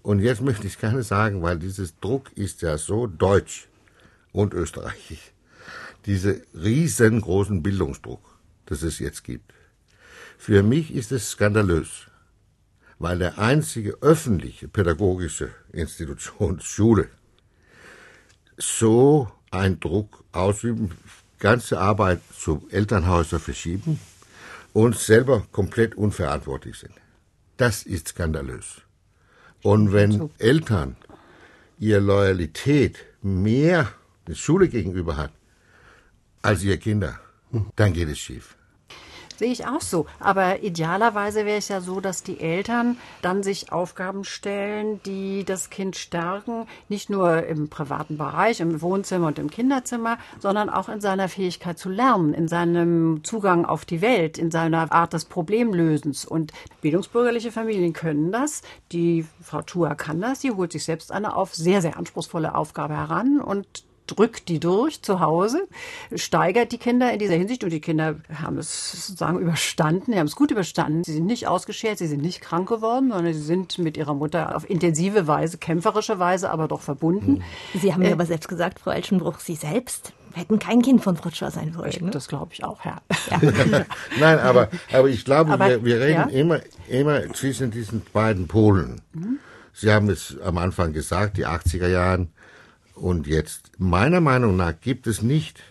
[0.03, 3.68] Und jetzt möchte ich gerne sagen, weil dieses Druck ist ja so deutsch
[4.33, 5.33] und österreichisch.
[6.07, 8.20] Diese riesengroßen Bildungsdruck,
[8.66, 9.53] das es jetzt gibt.
[10.37, 12.09] Für mich ist es skandalös
[12.98, 17.09] weil der einzige öffentliche pädagogische Institution Schule
[18.57, 20.90] so einen Druck ausüben,
[21.38, 24.01] ganze Arbeit zu Elternhäusern verschieben
[24.73, 26.95] und selber komplett unverantwortlich sind.
[27.57, 28.83] Das ist skandalös.
[29.62, 30.97] Und wenn Eltern
[31.79, 33.93] ihre Loyalität mehr
[34.27, 35.33] der Schule gegenüber hat
[36.43, 37.19] als ihre Kinder,
[37.77, 38.57] dann geht es schief.
[39.37, 40.07] Sehe ich auch so.
[40.20, 45.70] Aber idealerweise wäre es ja so, dass die Eltern dann sich Aufgaben stellen, die das
[45.70, 51.01] Kind stärken, nicht nur im privaten Bereich, im Wohnzimmer und im Kinderzimmer, sondern auch in
[51.01, 56.25] seiner Fähigkeit zu lernen, in seinem Zugang auf die Welt, in seiner Art des Problemlösens.
[56.25, 58.62] Und bildungsbürgerliche Familien können das.
[58.92, 60.40] Die Frau Tua kann das.
[60.40, 65.03] Sie holt sich selbst eine auf sehr, sehr anspruchsvolle Aufgabe heran und drückt die durch
[65.03, 65.67] zu Hause,
[66.14, 70.27] steigert die Kinder in dieser Hinsicht und die Kinder haben es sozusagen überstanden, sie haben
[70.27, 71.05] es gut überstanden.
[71.05, 74.57] Sie sind nicht ausgeschert, sie sind nicht krank geworden, sondern sie sind mit ihrer Mutter
[74.57, 77.43] auf intensive Weise, kämpferische Weise, aber doch verbunden.
[77.75, 81.17] Sie haben ja äh, aber selbst gesagt, Frau Elschenbruch, Sie selbst hätten kein Kind von
[81.17, 81.93] Frutschwa sein wollen.
[82.01, 82.11] Ne?
[82.11, 83.01] Das glaube ich auch, ja.
[83.31, 83.38] ja.
[84.19, 86.38] Nein, aber, aber ich glaube, aber, wir, wir, reden ja?
[86.40, 89.01] immer, immer zwischen diesen beiden Polen.
[89.12, 89.38] Mhm.
[89.73, 92.33] Sie haben es am Anfang gesagt, die 80er Jahren,
[92.94, 95.62] und jetzt, meiner Meinung nach, gibt es nicht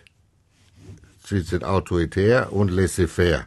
[1.22, 3.46] zwischen autoritär und laissez-faire,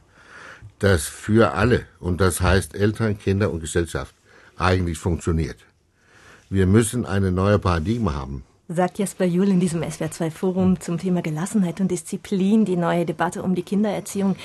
[0.79, 4.13] das für alle, und das heißt Eltern, Kinder und Gesellschaft,
[4.57, 5.57] eigentlich funktioniert.
[6.49, 8.43] Wir müssen eine neue Paradigma haben.
[8.69, 13.55] Sagt Jesper Juhl in diesem SWR2-Forum zum Thema Gelassenheit und Disziplin, die neue Debatte um
[13.55, 14.35] die Kindererziehung.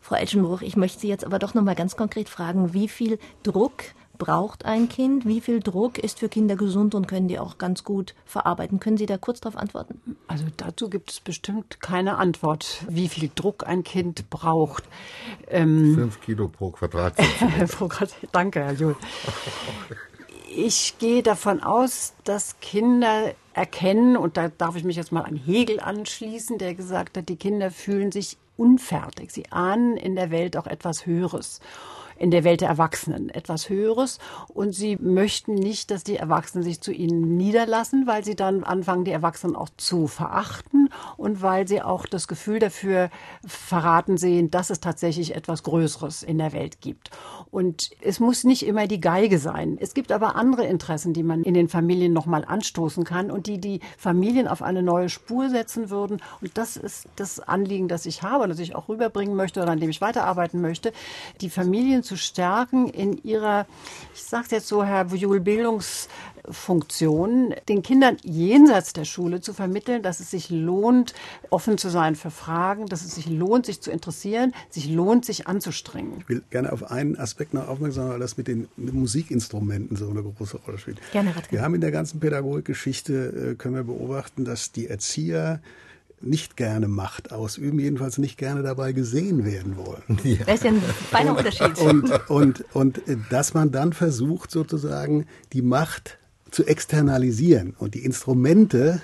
[0.00, 3.18] Frau Elschenbruch, ich möchte Sie jetzt aber doch noch mal ganz konkret fragen, wie viel
[3.42, 3.84] Druck
[4.20, 5.26] braucht ein Kind?
[5.26, 8.78] Wie viel Druck ist für Kinder gesund und können die auch ganz gut verarbeiten?
[8.78, 10.16] Können Sie da kurz darauf antworten?
[10.28, 14.84] Also dazu gibt es bestimmt keine Antwort, wie viel Druck ein Kind braucht.
[15.48, 18.08] Ähm, Fünf Kilo pro Quadratzentimeter.
[18.32, 18.96] Danke, Herr Juhl.
[20.54, 25.36] Ich gehe davon aus, dass Kinder erkennen, und da darf ich mich jetzt mal an
[25.36, 29.30] Hegel anschließen, der gesagt hat, die Kinder fühlen sich unfertig.
[29.30, 31.60] Sie ahnen in der Welt auch etwas Höheres
[32.20, 34.18] in der Welt der Erwachsenen etwas Höheres.
[34.48, 39.04] Und sie möchten nicht, dass die Erwachsenen sich zu ihnen niederlassen, weil sie dann anfangen,
[39.04, 43.10] die Erwachsenen auch zu verachten und weil sie auch das Gefühl dafür
[43.46, 47.10] verraten sehen, dass es tatsächlich etwas Größeres in der Welt gibt.
[47.50, 49.78] Und es muss nicht immer die Geige sein.
[49.80, 53.58] Es gibt aber andere Interessen, die man in den Familien nochmal anstoßen kann und die
[53.58, 56.20] die Familien auf eine neue Spur setzen würden.
[56.40, 59.80] Und das ist das Anliegen, das ich habe, das ich auch rüberbringen möchte oder an
[59.80, 60.92] dem ich weiterarbeiten möchte,
[61.40, 63.66] die Familien zu stärken in ihrer,
[64.12, 70.18] ich sage jetzt so, Herr Wujul, Bildungsfunktion, den Kindern jenseits der Schule zu vermitteln, dass
[70.18, 71.14] es sich lohnt,
[71.50, 75.46] offen zu sein für Fragen, dass es sich lohnt, sich zu interessieren, sich lohnt, sich
[75.46, 76.14] anzustrengen.
[76.22, 80.10] Ich will gerne auf einen Aspekt noch aufmerksam machen, weil das mit den Musikinstrumenten so
[80.10, 80.98] eine große Rolle spielt.
[81.12, 85.60] Gerne, Wir haben in der ganzen Pädagogikgeschichte, äh, können wir beobachten, dass die Erzieher
[86.20, 90.02] nicht gerne Macht ausüben, jedenfalls nicht gerne dabei gesehen werden wollen.
[90.24, 90.44] Ja.
[90.44, 91.78] Das ist ja ein feiner Unterschied.
[91.78, 96.18] Und, und, und dass man dann versucht, sozusagen die Macht
[96.50, 99.00] zu externalisieren und die Instrumente,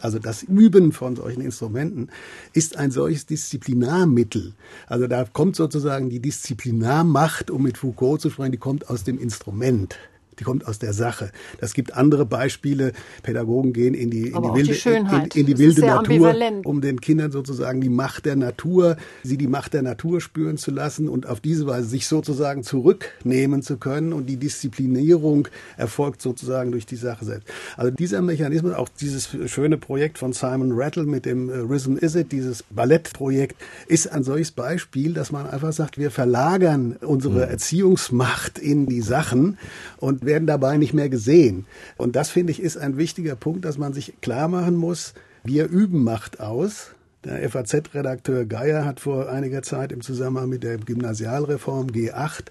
[0.00, 2.08] also das Üben von solchen Instrumenten,
[2.52, 4.54] ist ein solches Disziplinarmittel.
[4.86, 9.18] Also da kommt sozusagen die Disziplinarmacht, um mit Foucault zu sprechen, die kommt aus dem
[9.18, 9.98] Instrument
[10.42, 11.30] die kommt aus der Sache.
[11.60, 12.92] Das gibt andere Beispiele.
[13.22, 17.00] Pädagogen gehen in die, in die wilde, die in, in, die wilde Natur, um den
[17.00, 21.28] Kindern sozusagen die Macht der Natur, sie die Macht der Natur spüren zu lassen und
[21.28, 24.12] auf diese Weise sich sozusagen zurücknehmen zu können.
[24.12, 27.48] Und die Disziplinierung erfolgt sozusagen durch die Sache selbst.
[27.76, 32.16] Also dieser Mechanismus, auch dieses schöne Projekt von Simon Rattle mit dem äh, Rhythm Is
[32.16, 33.54] It, dieses Ballettprojekt,
[33.86, 37.50] ist ein solches Beispiel, dass man einfach sagt, wir verlagern unsere mhm.
[37.52, 39.56] Erziehungsmacht in die Sachen
[39.98, 41.66] und werden dabei nicht mehr gesehen.
[41.98, 45.12] Und das, finde ich, ist ein wichtiger Punkt, dass man sich klar machen muss,
[45.44, 46.94] wir üben Macht aus.
[47.22, 52.44] Der FAZ-Redakteur Geier hat vor einiger Zeit im Zusammenhang mit der Gymnasialreform G8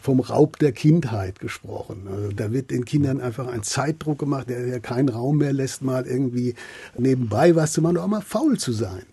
[0.00, 2.08] vom Raub der Kindheit gesprochen.
[2.10, 5.82] Also da wird den Kindern einfach ein Zeitdruck gemacht, der, der keinen Raum mehr lässt,
[5.82, 6.56] mal irgendwie
[6.98, 9.04] nebenbei was zu machen, auch mal faul zu sein.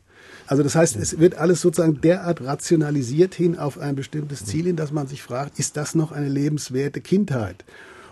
[0.48, 4.76] Also das heißt, es wird alles sozusagen derart rationalisiert hin auf ein bestimmtes Ziel hin,
[4.76, 7.64] dass man sich fragt, ist das noch eine lebenswerte Kindheit?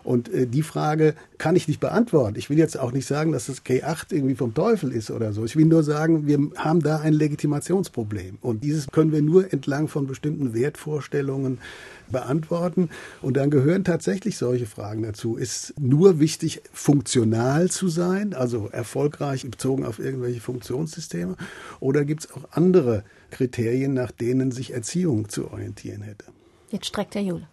[0.03, 2.37] Und äh, die Frage kann ich nicht beantworten.
[2.37, 5.45] Ich will jetzt auch nicht sagen, dass das K8 irgendwie vom Teufel ist oder so.
[5.45, 8.37] Ich will nur sagen, wir haben da ein Legitimationsproblem.
[8.41, 11.59] Und dieses können wir nur entlang von bestimmten Wertvorstellungen
[12.11, 12.89] beantworten.
[13.21, 15.35] Und dann gehören tatsächlich solche Fragen dazu.
[15.35, 21.35] Ist nur wichtig, funktional zu sein, also erfolgreich bezogen auf irgendwelche Funktionssysteme?
[21.79, 26.25] Oder gibt es auch andere Kriterien, nach denen sich Erziehung zu orientieren hätte?
[26.71, 27.47] Jetzt streckt der Jule.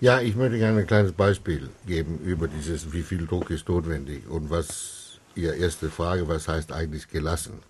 [0.00, 4.28] Ja, ich möchte gerne ein kleines Beispiel geben über dieses, wie viel Druck ist notwendig
[4.28, 7.62] und was Ihre erste Frage, was heißt eigentlich gelassen?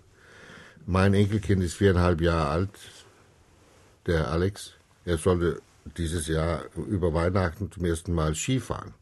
[0.85, 2.69] Mein Enkelkind ist viereinhalb Jahre alt,
[4.05, 4.73] der Alex.
[5.05, 5.59] Er sollte
[5.97, 8.93] dieses Jahr über Weihnachten zum ersten Mal Skifahren.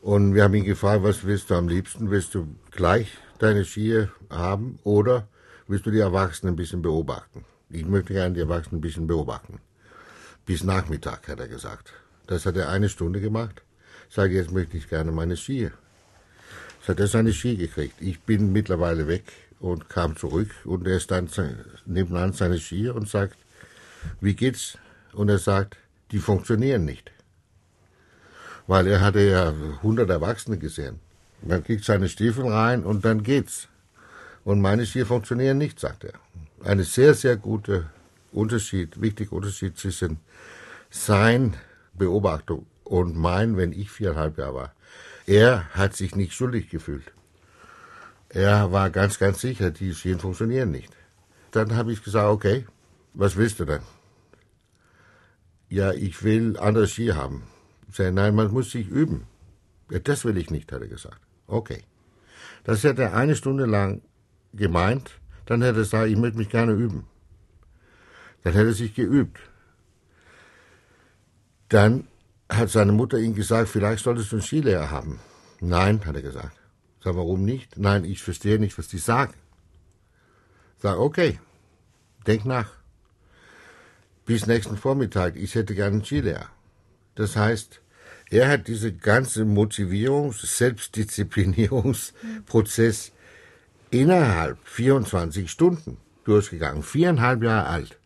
[0.00, 2.10] Und wir haben ihn gefragt, was willst du am liebsten?
[2.10, 3.08] Willst du gleich
[3.40, 5.28] deine Skier haben oder
[5.68, 7.44] willst du die Erwachsenen ein bisschen beobachten?
[7.68, 9.60] Ich möchte gerne die Erwachsenen ein bisschen beobachten.
[10.46, 11.92] Bis Nachmittag, hat er gesagt.
[12.26, 13.62] Das hat er eine Stunde gemacht.
[14.08, 15.70] Sage, jetzt möchte ich gerne meine Ski.
[16.80, 18.00] Das hat er seine Ski gekriegt.
[18.00, 19.24] Ich bin mittlerweile weg
[19.60, 21.30] und kam zurück und er stand
[21.86, 23.36] nebenan seine Ski und sagt,
[24.20, 24.76] wie geht's?
[25.12, 25.76] Und er sagt,
[26.10, 27.12] die funktionieren nicht.
[28.66, 31.00] Weil er hatte ja 100 Erwachsene gesehen.
[31.42, 33.68] Man kriegt seine Stiefel rein und dann geht's.
[34.44, 36.14] Und meine Ski funktionieren nicht, sagt er.
[36.64, 37.90] Eine sehr, sehr gute
[38.32, 40.18] Unterschied, wichtiger Unterschied zwischen
[40.90, 41.54] sein
[41.94, 44.74] Beobachtung und mein, wenn ich viereinhalb Jahre war.
[45.26, 47.12] Er hat sich nicht schuldig gefühlt.
[48.28, 50.92] Er war ganz, ganz sicher, die Schienen funktionieren nicht.
[51.50, 52.66] Dann habe ich gesagt, okay,
[53.14, 53.82] was willst du denn?
[55.68, 57.44] Ja, ich will andere Ski haben.
[57.90, 59.26] Ich nein, man muss sich üben.
[59.90, 61.20] Ja, das will ich nicht, hat er gesagt.
[61.46, 61.82] Okay.
[62.64, 64.02] Das hätte er eine Stunde lang
[64.54, 65.10] gemeint,
[65.46, 67.06] dann hätte er gesagt, ich möchte mich gerne üben.
[68.42, 69.38] Dann hätte er sich geübt.
[71.72, 72.06] Dann
[72.50, 75.18] hat seine Mutter ihm gesagt, vielleicht solltest du einen Skilehrer haben.
[75.60, 76.60] Nein, hat er gesagt.
[77.02, 77.78] Sag, warum nicht?
[77.78, 79.32] Nein, ich verstehe nicht, was die sagen.
[80.76, 81.40] Sag, okay,
[82.26, 82.68] denk nach.
[84.26, 86.50] Bis nächsten Vormittag, ich hätte gerne einen Skilehrer.
[87.14, 87.80] Das heißt,
[88.28, 93.12] er hat diese ganze Motivierungs-, Selbstdisziplinierungsprozess
[93.90, 96.82] innerhalb 24 Stunden durchgegangen.
[96.82, 97.98] Viereinhalb Jahre alt.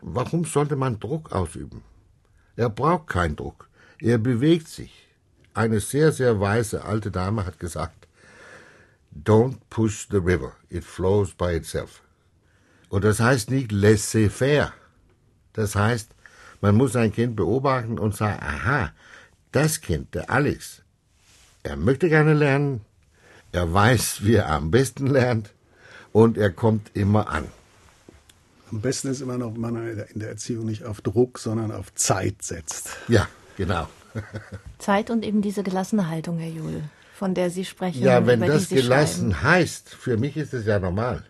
[0.00, 1.82] Warum sollte man Druck ausüben?
[2.58, 3.68] Er braucht keinen Druck.
[4.00, 5.06] Er bewegt sich.
[5.54, 8.08] Eine sehr, sehr weise alte Dame hat gesagt,
[9.14, 12.02] Don't push the river, it flows by itself.
[12.88, 14.72] Und das heißt nicht laissez-faire.
[15.52, 16.10] Das heißt,
[16.60, 18.92] man muss ein Kind beobachten und sagen, aha,
[19.52, 20.82] das Kind, der Alex,
[21.62, 22.80] er möchte gerne lernen,
[23.52, 25.54] er weiß, wie er am besten lernt
[26.10, 27.46] und er kommt immer an.
[28.70, 31.94] Am besten ist immer noch, wenn man in der Erziehung nicht auf Druck, sondern auf
[31.94, 32.90] Zeit setzt.
[33.08, 33.88] Ja, genau.
[34.78, 36.82] Zeit und eben diese gelassene Haltung, Herr Juhl,
[37.14, 38.02] von der Sie sprechen.
[38.02, 39.42] Ja, wenn das gelassen schreiben.
[39.42, 41.24] heißt, für mich ist es ja normal.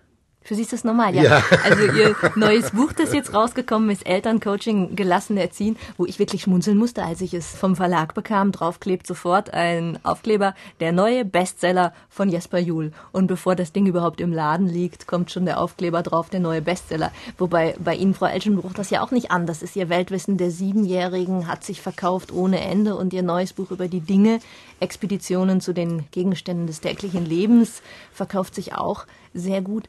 [0.49, 1.25] Für Sie ist das normal, ja.
[1.25, 1.43] ja.
[1.63, 6.79] Also Ihr neues Buch, das jetzt rausgekommen ist, Elterncoaching gelassen erziehen, wo ich wirklich schmunzeln
[6.79, 8.51] musste, als ich es vom Verlag bekam.
[8.51, 12.93] Drauf klebt sofort ein Aufkleber, der neue Bestseller von Jesper Juhl.
[13.13, 16.63] Und bevor das Ding überhaupt im Laden liegt, kommt schon der Aufkleber drauf, der neue
[16.63, 17.13] Bestseller.
[17.37, 19.77] Wobei bei Ihnen, Frau Elschenbruch, das ja auch nicht anders ist.
[19.77, 24.01] Ihr Weltwissen der Siebenjährigen hat sich verkauft ohne Ende und Ihr neues Buch über die
[24.01, 24.41] Dinge,
[24.81, 27.83] Expeditionen zu den Gegenständen des täglichen Lebens,
[28.15, 29.85] verkauft sich auch sehr gut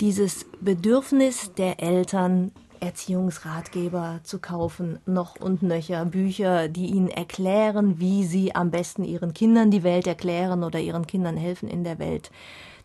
[0.00, 8.24] dieses Bedürfnis der Eltern, Erziehungsratgeber zu kaufen, noch und nöcher, Bücher, die ihnen erklären, wie
[8.24, 12.30] sie am besten ihren Kindern die Welt erklären oder ihren Kindern helfen, in der Welt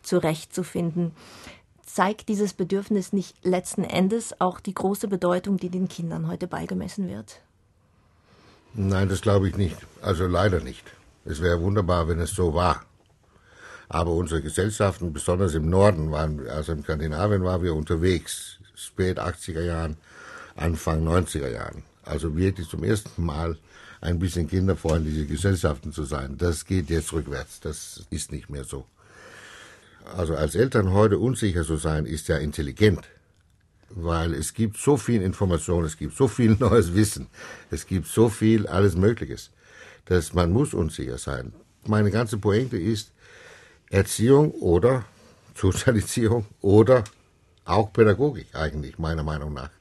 [0.02, 1.12] zurechtzufinden.
[1.86, 7.08] Zeigt dieses Bedürfnis nicht letzten Endes auch die große Bedeutung, die den Kindern heute beigemessen
[7.08, 7.40] wird?
[8.74, 9.78] Nein, das glaube ich nicht.
[10.02, 10.84] Also leider nicht.
[11.24, 12.84] Es wäre wunderbar, wenn es so war.
[13.90, 19.62] Aber unsere Gesellschaften, besonders im Norden, waren, also in Skandinavien waren wir unterwegs, spät 80er
[19.62, 19.98] Jahren,
[20.56, 21.84] Anfang 90er Jahren.
[22.04, 23.58] Also wirklich zum ersten Mal
[24.02, 26.38] ein bisschen kinderfreundliche Gesellschaften zu sein.
[26.38, 27.60] Das geht jetzt rückwärts.
[27.60, 28.86] Das ist nicht mehr so.
[30.16, 33.08] Also als Eltern heute unsicher zu sein, ist ja intelligent.
[33.90, 37.28] Weil es gibt so viel Information, es gibt so viel neues Wissen,
[37.72, 39.52] es gibt so viel alles Mögliches,
[40.06, 41.54] dass man muss unsicher sein.
[41.86, 43.12] Meine ganze Pointe ist,
[43.90, 45.06] Erziehung oder
[45.56, 47.04] Sozialisierung oder
[47.66, 49.72] auch Pädagogik eigentlich, meiner Meinung nach,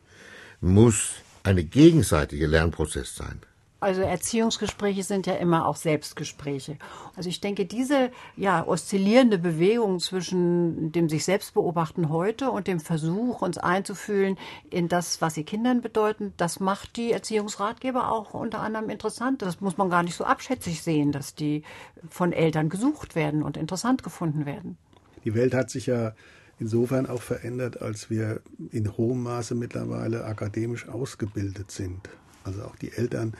[0.61, 1.11] muss
[1.43, 3.41] eine gegenseitige Lernprozess sein.
[3.85, 6.79] Also Erziehungsgespräche sind ja immer auch Selbstgespräche.
[7.17, 12.81] Also ich denke, diese ja oszillierende Bewegung zwischen dem sich selbst beobachten heute und dem
[12.81, 14.39] Versuch, uns einzufühlen
[14.71, 19.43] in das, was sie Kindern bedeuten, das macht die Erziehungsratgeber auch unter anderem interessant.
[19.43, 21.63] Das muss man gar nicht so abschätzig sehen, dass die
[22.09, 24.79] von Eltern gesucht werden und interessant gefunden werden.
[25.27, 26.15] Die Welt hat sich ja
[26.59, 32.09] insofern auch verändert, als wir in hohem Maße mittlerweile akademisch ausgebildet sind.
[32.45, 33.35] Also auch die Eltern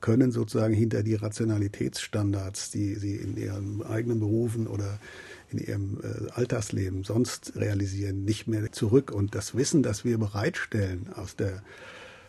[0.00, 4.98] können sozusagen hinter die Rationalitätsstandards, die sie in ihren eigenen Berufen oder
[5.50, 9.10] in ihrem äh, Alltagsleben sonst realisieren, nicht mehr zurück.
[9.10, 11.62] Und das Wissen, das wir bereitstellen aus der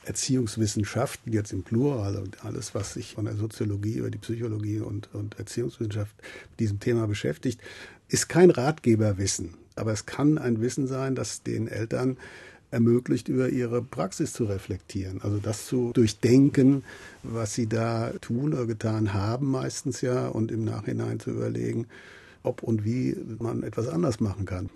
[0.06, 5.14] Erziehungswissenschaften jetzt im Plural und alles, was sich von der Soziologie über die Psychologie und,
[5.14, 6.16] und Erziehungswissenschaft
[6.52, 7.60] mit diesem Thema beschäftigt,
[8.08, 9.56] ist kein Ratgeberwissen.
[9.76, 12.18] Aber es kann ein Wissen sein, das den Eltern
[12.72, 15.22] ermöglicht, über ihre Praxis zu reflektieren.
[15.22, 16.84] Also das zu durchdenken,
[17.24, 21.88] was sie da tun oder getan haben, meistens ja, und im Nachhinein zu überlegen,
[22.44, 24.70] ob und wie man etwas anders machen kann.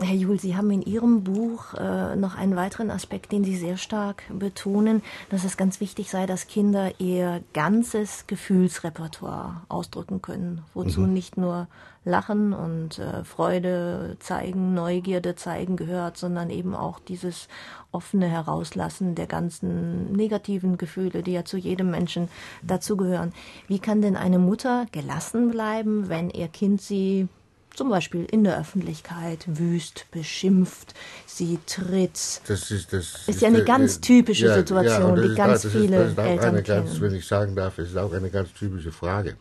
[0.00, 3.76] Herr Juhl, Sie haben in Ihrem Buch äh, noch einen weiteren Aspekt, den Sie sehr
[3.76, 11.02] stark betonen, dass es ganz wichtig sei, dass Kinder ihr ganzes Gefühlsrepertoire ausdrücken können, wozu
[11.02, 11.12] mhm.
[11.12, 11.68] nicht nur
[12.04, 17.46] Lachen und äh, Freude zeigen, Neugierde zeigen gehört, sondern eben auch dieses
[17.92, 22.28] offene Herauslassen der ganzen negativen Gefühle, die ja zu jedem Menschen
[22.62, 23.32] dazugehören.
[23.68, 27.28] Wie kann denn eine Mutter gelassen bleiben, wenn ihr Kind sie
[27.74, 30.94] zum Beispiel in der Öffentlichkeit wüst, beschimpft,
[31.26, 32.40] sie tritt.
[32.46, 35.98] Das ist, das ist ja eine ganz typische ja, Situation, ja, die ganz ist, viele
[35.98, 36.86] das ist auch Eltern eine kennen.
[36.86, 39.36] Ganz, wenn ich sagen darf, ist auch eine ganz typische Frage.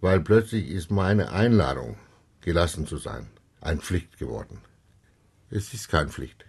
[0.00, 1.96] Weil plötzlich ist meine Einladung,
[2.40, 3.28] gelassen zu sein,
[3.60, 4.58] ein Pflicht geworden.
[5.50, 6.44] Es ist keine Pflicht.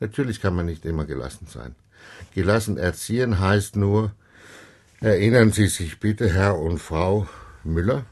[0.00, 1.76] Natürlich kann man nicht immer gelassen sein.
[2.34, 4.12] Gelassen erziehen heißt nur,
[5.00, 7.28] erinnern Sie sich bitte, Herr und Frau
[7.62, 8.04] Müller,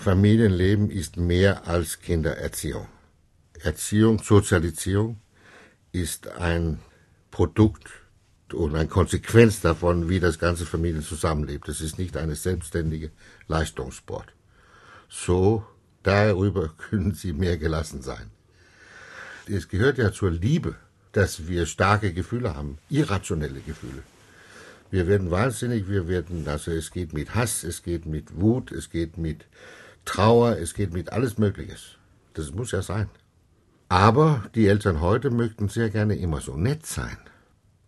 [0.00, 2.86] Familienleben ist mehr als Kindererziehung.
[3.60, 5.20] Erziehung, Sozialisierung
[5.92, 6.78] ist ein
[7.30, 7.90] Produkt
[8.54, 11.68] und eine Konsequenz davon, wie das ganze Familien zusammenlebt.
[11.68, 13.10] Es ist nicht eine selbstständige
[13.46, 14.32] Leistungssport.
[15.10, 15.66] So,
[16.02, 18.30] darüber können Sie mehr gelassen sein.
[19.46, 20.76] Es gehört ja zur Liebe,
[21.12, 24.02] dass wir starke Gefühle haben, irrationelle Gefühle.
[24.90, 28.88] Wir werden wahnsinnig, wir werden, also es geht mit Hass, es geht mit Wut, es
[28.88, 29.44] geht mit
[30.04, 31.96] Trauer, es geht mit alles Mögliches.
[32.34, 33.08] Das muss ja sein.
[33.88, 37.16] Aber die Eltern heute möchten sehr gerne immer so nett sein.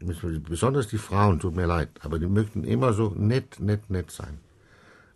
[0.00, 4.40] Besonders die Frauen, tut mir leid, aber die möchten immer so nett, nett, nett sein.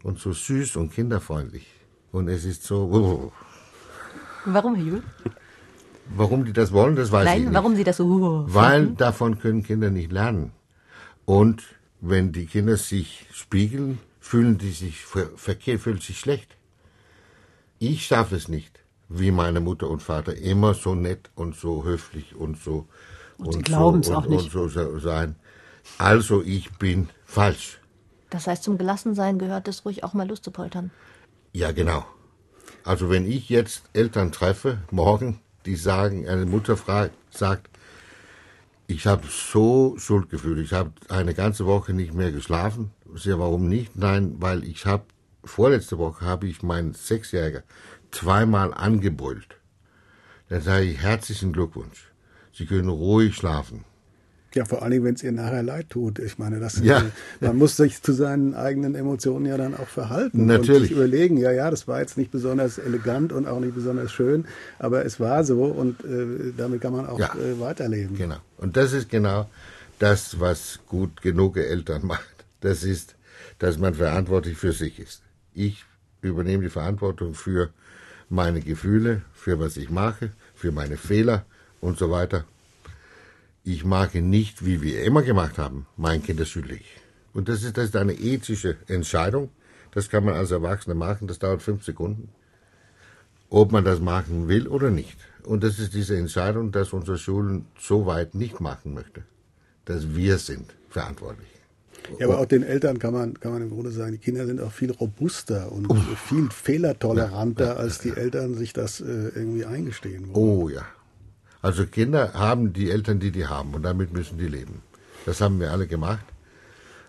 [0.04, 1.66] Und so süß und kinderfreundlich.
[2.12, 3.32] Und es ist so.
[4.44, 5.00] Warum, Herr?
[6.14, 7.54] Warum die das wollen, das weiß Nein, ich nicht.
[7.54, 8.44] warum Sie das so.
[8.48, 8.96] Weil finden?
[8.96, 10.52] davon können Kinder nicht lernen.
[11.24, 11.64] Und
[12.00, 16.55] wenn die Kinder sich spiegeln, fühlen die sich verkehrt, fühlen sich schlecht.
[17.78, 22.34] Ich schaffe es nicht, wie meine Mutter und Vater, immer so nett und so höflich
[22.34, 22.86] und so
[23.38, 24.54] und, und glauben es auch nicht.
[24.54, 25.36] Und so sein.
[25.98, 27.80] Also ich bin falsch.
[28.30, 30.90] Das heißt, zum Gelassensein gehört es ruhig auch mal Lust zu poltern.
[31.52, 32.04] Ja, genau.
[32.84, 37.68] Also wenn ich jetzt Eltern treffe, morgen, die sagen, eine Mutter fragt, sagt,
[38.88, 42.92] ich habe so Schuldgefühle, ich habe eine ganze Woche nicht mehr geschlafen.
[43.16, 43.96] Ja, warum nicht?
[43.96, 45.04] Nein, weil ich habe
[45.46, 47.62] vorletzte Woche habe ich meinen Sechsjähriger
[48.10, 49.56] zweimal angebrüllt.
[50.48, 52.12] Dann sage ich herzlichen Glückwunsch.
[52.52, 53.84] Sie können ruhig schlafen.
[54.54, 56.18] Ja, vor allem, wenn es ihr nachher leid tut.
[56.18, 57.04] Ich meine, das ja.
[57.40, 60.46] man muss sich zu seinen eigenen Emotionen ja dann auch verhalten.
[60.46, 60.68] Natürlich.
[60.68, 64.12] Und sich überlegen, ja, ja, das war jetzt nicht besonders elegant und auch nicht besonders
[64.12, 64.46] schön,
[64.78, 67.34] aber es war so und äh, damit kann man auch ja.
[67.34, 68.16] äh, weiterleben.
[68.16, 68.38] Genau.
[68.56, 69.46] Und das ist genau
[69.98, 72.46] das, was gut genug Eltern macht.
[72.62, 73.14] Das ist,
[73.58, 75.20] dass man verantwortlich für sich ist.
[75.58, 75.86] Ich
[76.20, 77.70] übernehme die Verantwortung für
[78.28, 81.46] meine Gefühle, für was ich mache, für meine Fehler
[81.80, 82.44] und so weiter.
[83.64, 86.84] Ich mache nicht, wie wir immer gemacht haben, mein Kind ist schuldig.
[87.32, 89.48] Und das ist, das ist eine ethische Entscheidung.
[89.92, 92.28] Das kann man als Erwachsener machen, das dauert fünf Sekunden.
[93.48, 95.16] Ob man das machen will oder nicht.
[95.42, 99.22] Und das ist diese Entscheidung, dass unsere Schulen so weit nicht machen möchte.
[99.86, 101.55] Dass wir sind verantwortlich.
[102.18, 104.60] Ja, aber auch den Eltern kann man, kann man im Grunde sagen, die Kinder sind
[104.60, 105.96] auch viel robuster und oh.
[106.28, 109.04] viel fehlertoleranter, ja, ja, als die Eltern sich das äh,
[109.34, 110.34] irgendwie eingestehen wollen.
[110.34, 110.86] Oh ja.
[111.62, 114.82] Also Kinder haben die Eltern, die die haben und damit müssen die leben.
[115.24, 116.24] Das haben wir alle gemacht.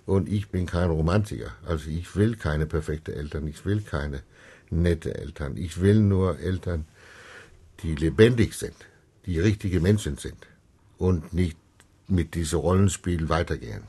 [0.05, 1.51] Und ich bin kein Romantiker.
[1.65, 4.23] Also ich will keine perfekte Eltern, ich will keine
[4.69, 5.57] nette Eltern.
[5.57, 6.85] Ich will nur Eltern,
[7.83, 8.75] die lebendig sind,
[9.25, 10.47] die richtige Menschen sind
[10.97, 11.57] und nicht
[12.07, 13.83] mit diesem Rollenspiel weitergehen.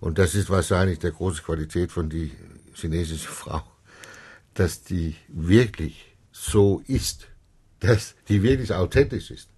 [0.00, 2.32] Und das ist wahrscheinlich der große Qualität von die
[2.74, 3.62] chinesische Frau,
[4.54, 7.26] dass die wirklich so ist,
[7.80, 9.48] dass die wirklich authentisch ist.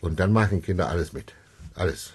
[0.00, 1.34] Und dann machen Kinder alles mit.
[1.74, 2.12] Alles.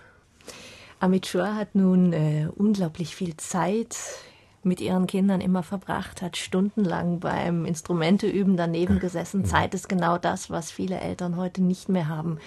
[1.00, 3.96] Amit Shua hat nun äh, unglaublich viel Zeit
[4.64, 9.46] mit ihren Kindern immer verbracht, hat stundenlang beim Instrumenteüben daneben gesessen.
[9.46, 12.40] Zeit ist genau das, was viele Eltern heute nicht mehr haben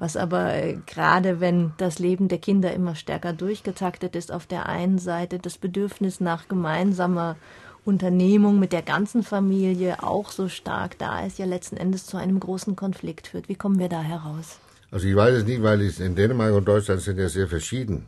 [0.00, 4.66] was aber äh, gerade wenn das Leben der Kinder immer stärker durchgetaktet ist, auf der
[4.66, 7.36] einen Seite das Bedürfnis nach gemeinsamer
[7.84, 12.40] Unternehmung mit der ganzen Familie auch so stark da ist, ja letzten Endes zu einem
[12.40, 13.48] großen Konflikt führt.
[13.48, 14.58] Wie kommen wir da heraus?
[14.90, 18.06] Also ich weiß es nicht, weil es in Dänemark und Deutschland sind ja sehr verschieden.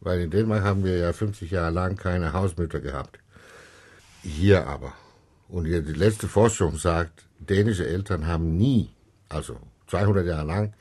[0.00, 3.18] Weil in Dänemark haben wir ja 50 Jahre lang keine Hausmütter gehabt.
[4.22, 4.92] Hier aber.
[5.48, 8.90] Und die letzte Forschung sagt, dänische Eltern haben nie,
[9.28, 9.56] also
[9.88, 10.74] 200 Jahre lang,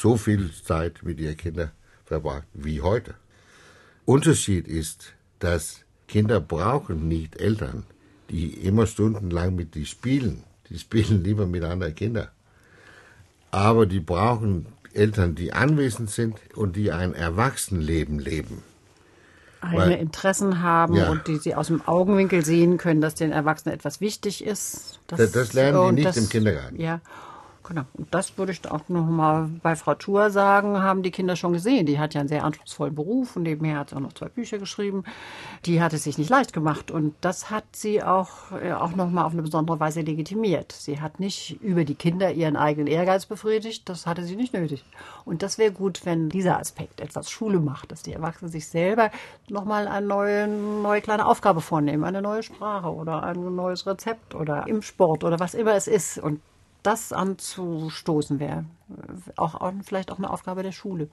[0.00, 1.70] so viel Zeit mit ihren Kindern
[2.06, 3.14] verbracht wie heute.
[4.06, 7.84] Unterschied ist, dass Kinder brauchen nicht Eltern,
[8.30, 10.44] die immer stundenlang mit die spielen.
[10.70, 12.28] die spielen lieber mit anderen Kindern.
[13.50, 18.62] Aber die brauchen Eltern, die anwesend sind und die ein Erwachsenenleben leben.
[19.60, 21.10] Eigene Interessen haben Ja.
[21.10, 24.98] und die sie aus dem Augenwinkel sehen können, dass den Erwachsenen etwas wichtig ist.
[25.06, 26.80] Das- das lernen die nicht im Kindergarten.
[26.80, 27.00] Ja,
[27.62, 27.82] genau.
[27.94, 31.52] Und das würde ich auch noch mal bei Frau Thur sagen, haben die Kinder schon
[31.52, 31.86] gesehen.
[31.86, 34.58] Die hat ja einen sehr anspruchsvollen Beruf und nebenher hat sie auch noch zwei Bücher
[34.58, 35.04] geschrieben.
[35.64, 39.10] Die hat es sich nicht leicht gemacht und das hat sie auch, äh, auch noch
[39.10, 40.72] mal auf eine besondere Weise legitimiert.
[40.72, 44.84] Sie hat nicht über die Kinder ihren eigenen Ehrgeiz befriedigt, das hatte sie nicht nötig.
[45.24, 49.10] Und das wäre gut, wenn dieser Aspekt etwas Schule macht, dass die Erwachsenen sich selber
[49.48, 54.34] noch mal eine neue, neue kleine Aufgabe vornehmen, eine neue Sprache oder ein neues Rezept
[54.34, 56.18] oder im Sport oder was immer es ist.
[56.18, 56.40] Und
[56.82, 58.64] das anzustoßen wäre
[59.36, 61.08] auch, auch vielleicht auch eine Aufgabe der Schule.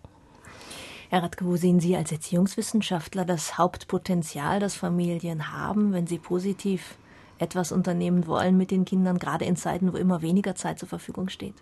[1.09, 6.97] Herr Radke, wo sehen Sie als Erziehungswissenschaftler das Hauptpotenzial, das Familien haben, wenn sie positiv
[7.39, 11.30] etwas unternehmen wollen mit den Kindern, gerade in Zeiten, wo immer weniger Zeit zur Verfügung
[11.30, 11.55] steht?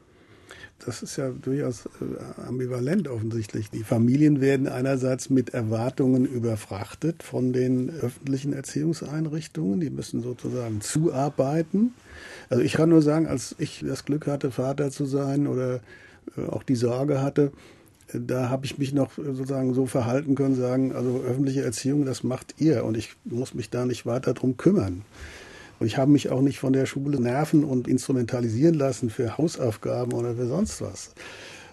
[0.86, 3.70] Das ist ja durchaus äh, ambivalent offensichtlich.
[3.72, 9.80] Die Familien werden einerseits mit Erwartungen überfrachtet von den öffentlichen Erziehungseinrichtungen.
[9.80, 11.94] Die müssen sozusagen zuarbeiten.
[12.50, 15.82] Also ich kann nur sagen, als ich das Glück hatte, Vater zu sein oder
[16.38, 17.52] äh, auch die Sorge hatte,
[18.14, 22.24] äh, da habe ich mich noch sozusagen so verhalten können, sagen, also öffentliche Erziehung, das
[22.24, 25.02] macht ihr und ich muss mich da nicht weiter drum kümmern.
[25.80, 30.14] Und ich habe mich auch nicht von der Schule nerven und instrumentalisieren lassen für Hausaufgaben
[30.14, 31.12] oder für sonst was.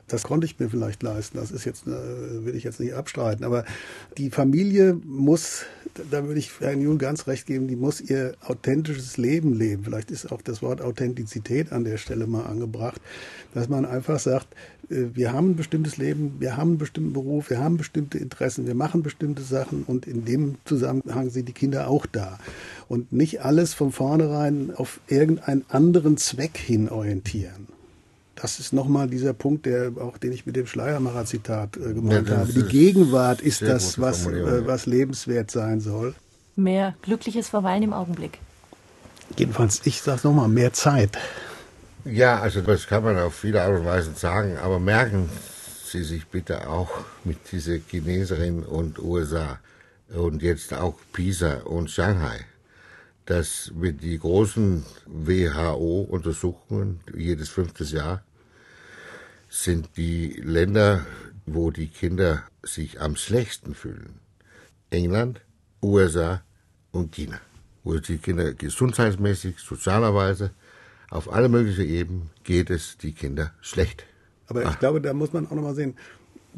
[0.09, 1.39] Das konnte ich mir vielleicht leisten.
[1.39, 3.45] Das ist jetzt, äh, will ich jetzt nicht abstreiten.
[3.45, 3.65] Aber
[4.19, 5.65] die Familie muss,
[6.11, 9.85] da würde ich Herrn Juhl ganz recht geben, die muss ihr authentisches Leben leben.
[9.85, 13.01] Vielleicht ist auch das Wort Authentizität an der Stelle mal angebracht,
[13.55, 14.49] dass man einfach sagt,
[14.91, 18.67] äh, wir haben ein bestimmtes Leben, wir haben einen bestimmten Beruf, wir haben bestimmte Interessen,
[18.67, 22.39] wir machen bestimmte Sachen und in dem Zusammenhang sind die Kinder auch da.
[22.89, 27.74] Und nicht alles von vornherein auf irgendeinen anderen Zweck hin orientieren.
[28.35, 32.39] Das ist nochmal dieser Punkt, der auch den ich mit dem Schleiermacher-Zitat äh, gemeint Ja,
[32.39, 32.53] habe.
[32.53, 36.15] Die Gegenwart ist das, was, äh, was lebenswert sein soll.
[36.57, 38.39] Mehr glückliches Verweilen im Augenblick.
[39.37, 41.17] Jedenfalls, ich sag's nochmal, mehr Zeit.
[42.05, 45.31] Ja, also das kann man auf viele Art und Weise sagen, aber merken
[45.87, 46.91] Sie sich bitte auch
[47.25, 49.59] mit dieser Chineserin und USA
[50.15, 52.41] und jetzt auch Pisa und Shanghai,
[53.27, 58.23] dass mit die großen WHO-Untersuchungen jedes fünftes Jahr
[59.49, 61.07] sind die Länder,
[61.47, 64.21] wo die Kinder sich am schlechtesten fühlen.
[64.91, 65.41] England,
[65.83, 66.43] USA
[66.93, 67.41] und China,
[67.83, 70.51] wo die Kinder gesundheitsmäßig, sozialerweise,
[71.11, 74.05] auf alle möglichen Ebenen geht es die Kinder schlecht.
[74.47, 75.97] Aber ich glaube, da muss man auch nochmal sehen,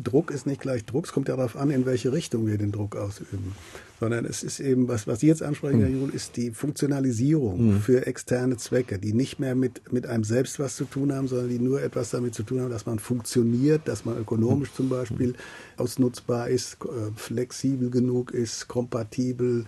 [0.03, 1.07] Druck ist nicht gleich Druck.
[1.07, 3.55] Es kommt ja darauf an, in welche Richtung wir den Druck ausüben.
[3.99, 8.07] Sondern es ist eben, was, was Sie jetzt ansprechen, Herr Jul, ist die Funktionalisierung für
[8.07, 11.59] externe Zwecke, die nicht mehr mit, mit einem selbst was zu tun haben, sondern die
[11.59, 15.35] nur etwas damit zu tun haben, dass man funktioniert, dass man ökonomisch zum Beispiel
[15.79, 19.65] ausnutzbar ist, äh, flexibel genug ist, kompatibel,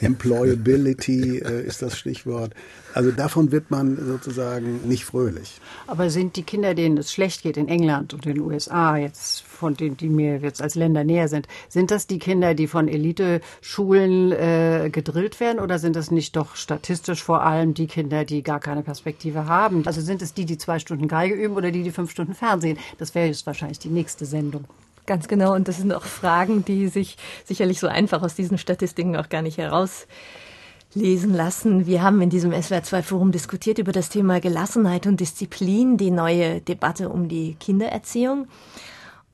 [0.00, 2.54] Employability äh, ist das Stichwort.
[2.92, 5.60] Also davon wird man sozusagen nicht fröhlich.
[5.86, 9.42] Aber sind die Kinder, denen es schlecht geht in England und in den USA, jetzt
[9.42, 12.88] von denen, die mir jetzt als Länder näher sind, sind das die Kinder, die von
[12.88, 18.42] Eliteschulen äh, gedrillt werden oder sind das nicht doch statistisch vor allem die Kinder, die
[18.42, 19.86] gar keine Perspektive haben?
[19.86, 22.78] Also sind es die, die zwei Stunden Geige üben oder die, die fünf Stunden Fernsehen?
[22.98, 24.64] Das wäre jetzt wahrscheinlich die nächste Sendung.
[25.06, 25.54] Ganz genau.
[25.54, 29.42] Und das sind auch Fragen, die sich sicherlich so einfach aus diesen Statistiken auch gar
[29.42, 31.86] nicht herauslesen lassen.
[31.86, 37.10] Wir haben in diesem SWR2-Forum diskutiert über das Thema Gelassenheit und Disziplin, die neue Debatte
[37.10, 38.48] um die Kindererziehung.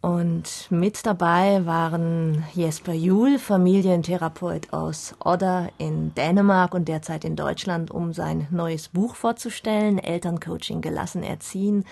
[0.02, 7.90] Und mit dabei waren Jesper Juhl, Familientherapeut aus Odder in Dänemark und derzeit in Deutschland,
[7.90, 11.84] um sein neues Buch vorzustellen, Elterncoaching gelassen erziehen.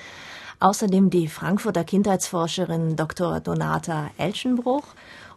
[0.60, 3.38] Außerdem die Frankfurter Kindheitsforscherin Dr.
[3.38, 4.82] Donata Elschenbruch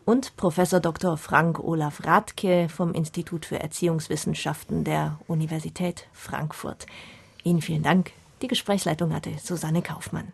[0.04, 1.16] und Professor Dr.
[1.16, 6.88] Frank Olaf Radke vom Institut für Erziehungswissenschaften der Universität Frankfurt.
[7.44, 8.14] Ihnen vielen Dank.
[8.42, 10.34] Die Gesprächsleitung hatte Susanne Kaufmann.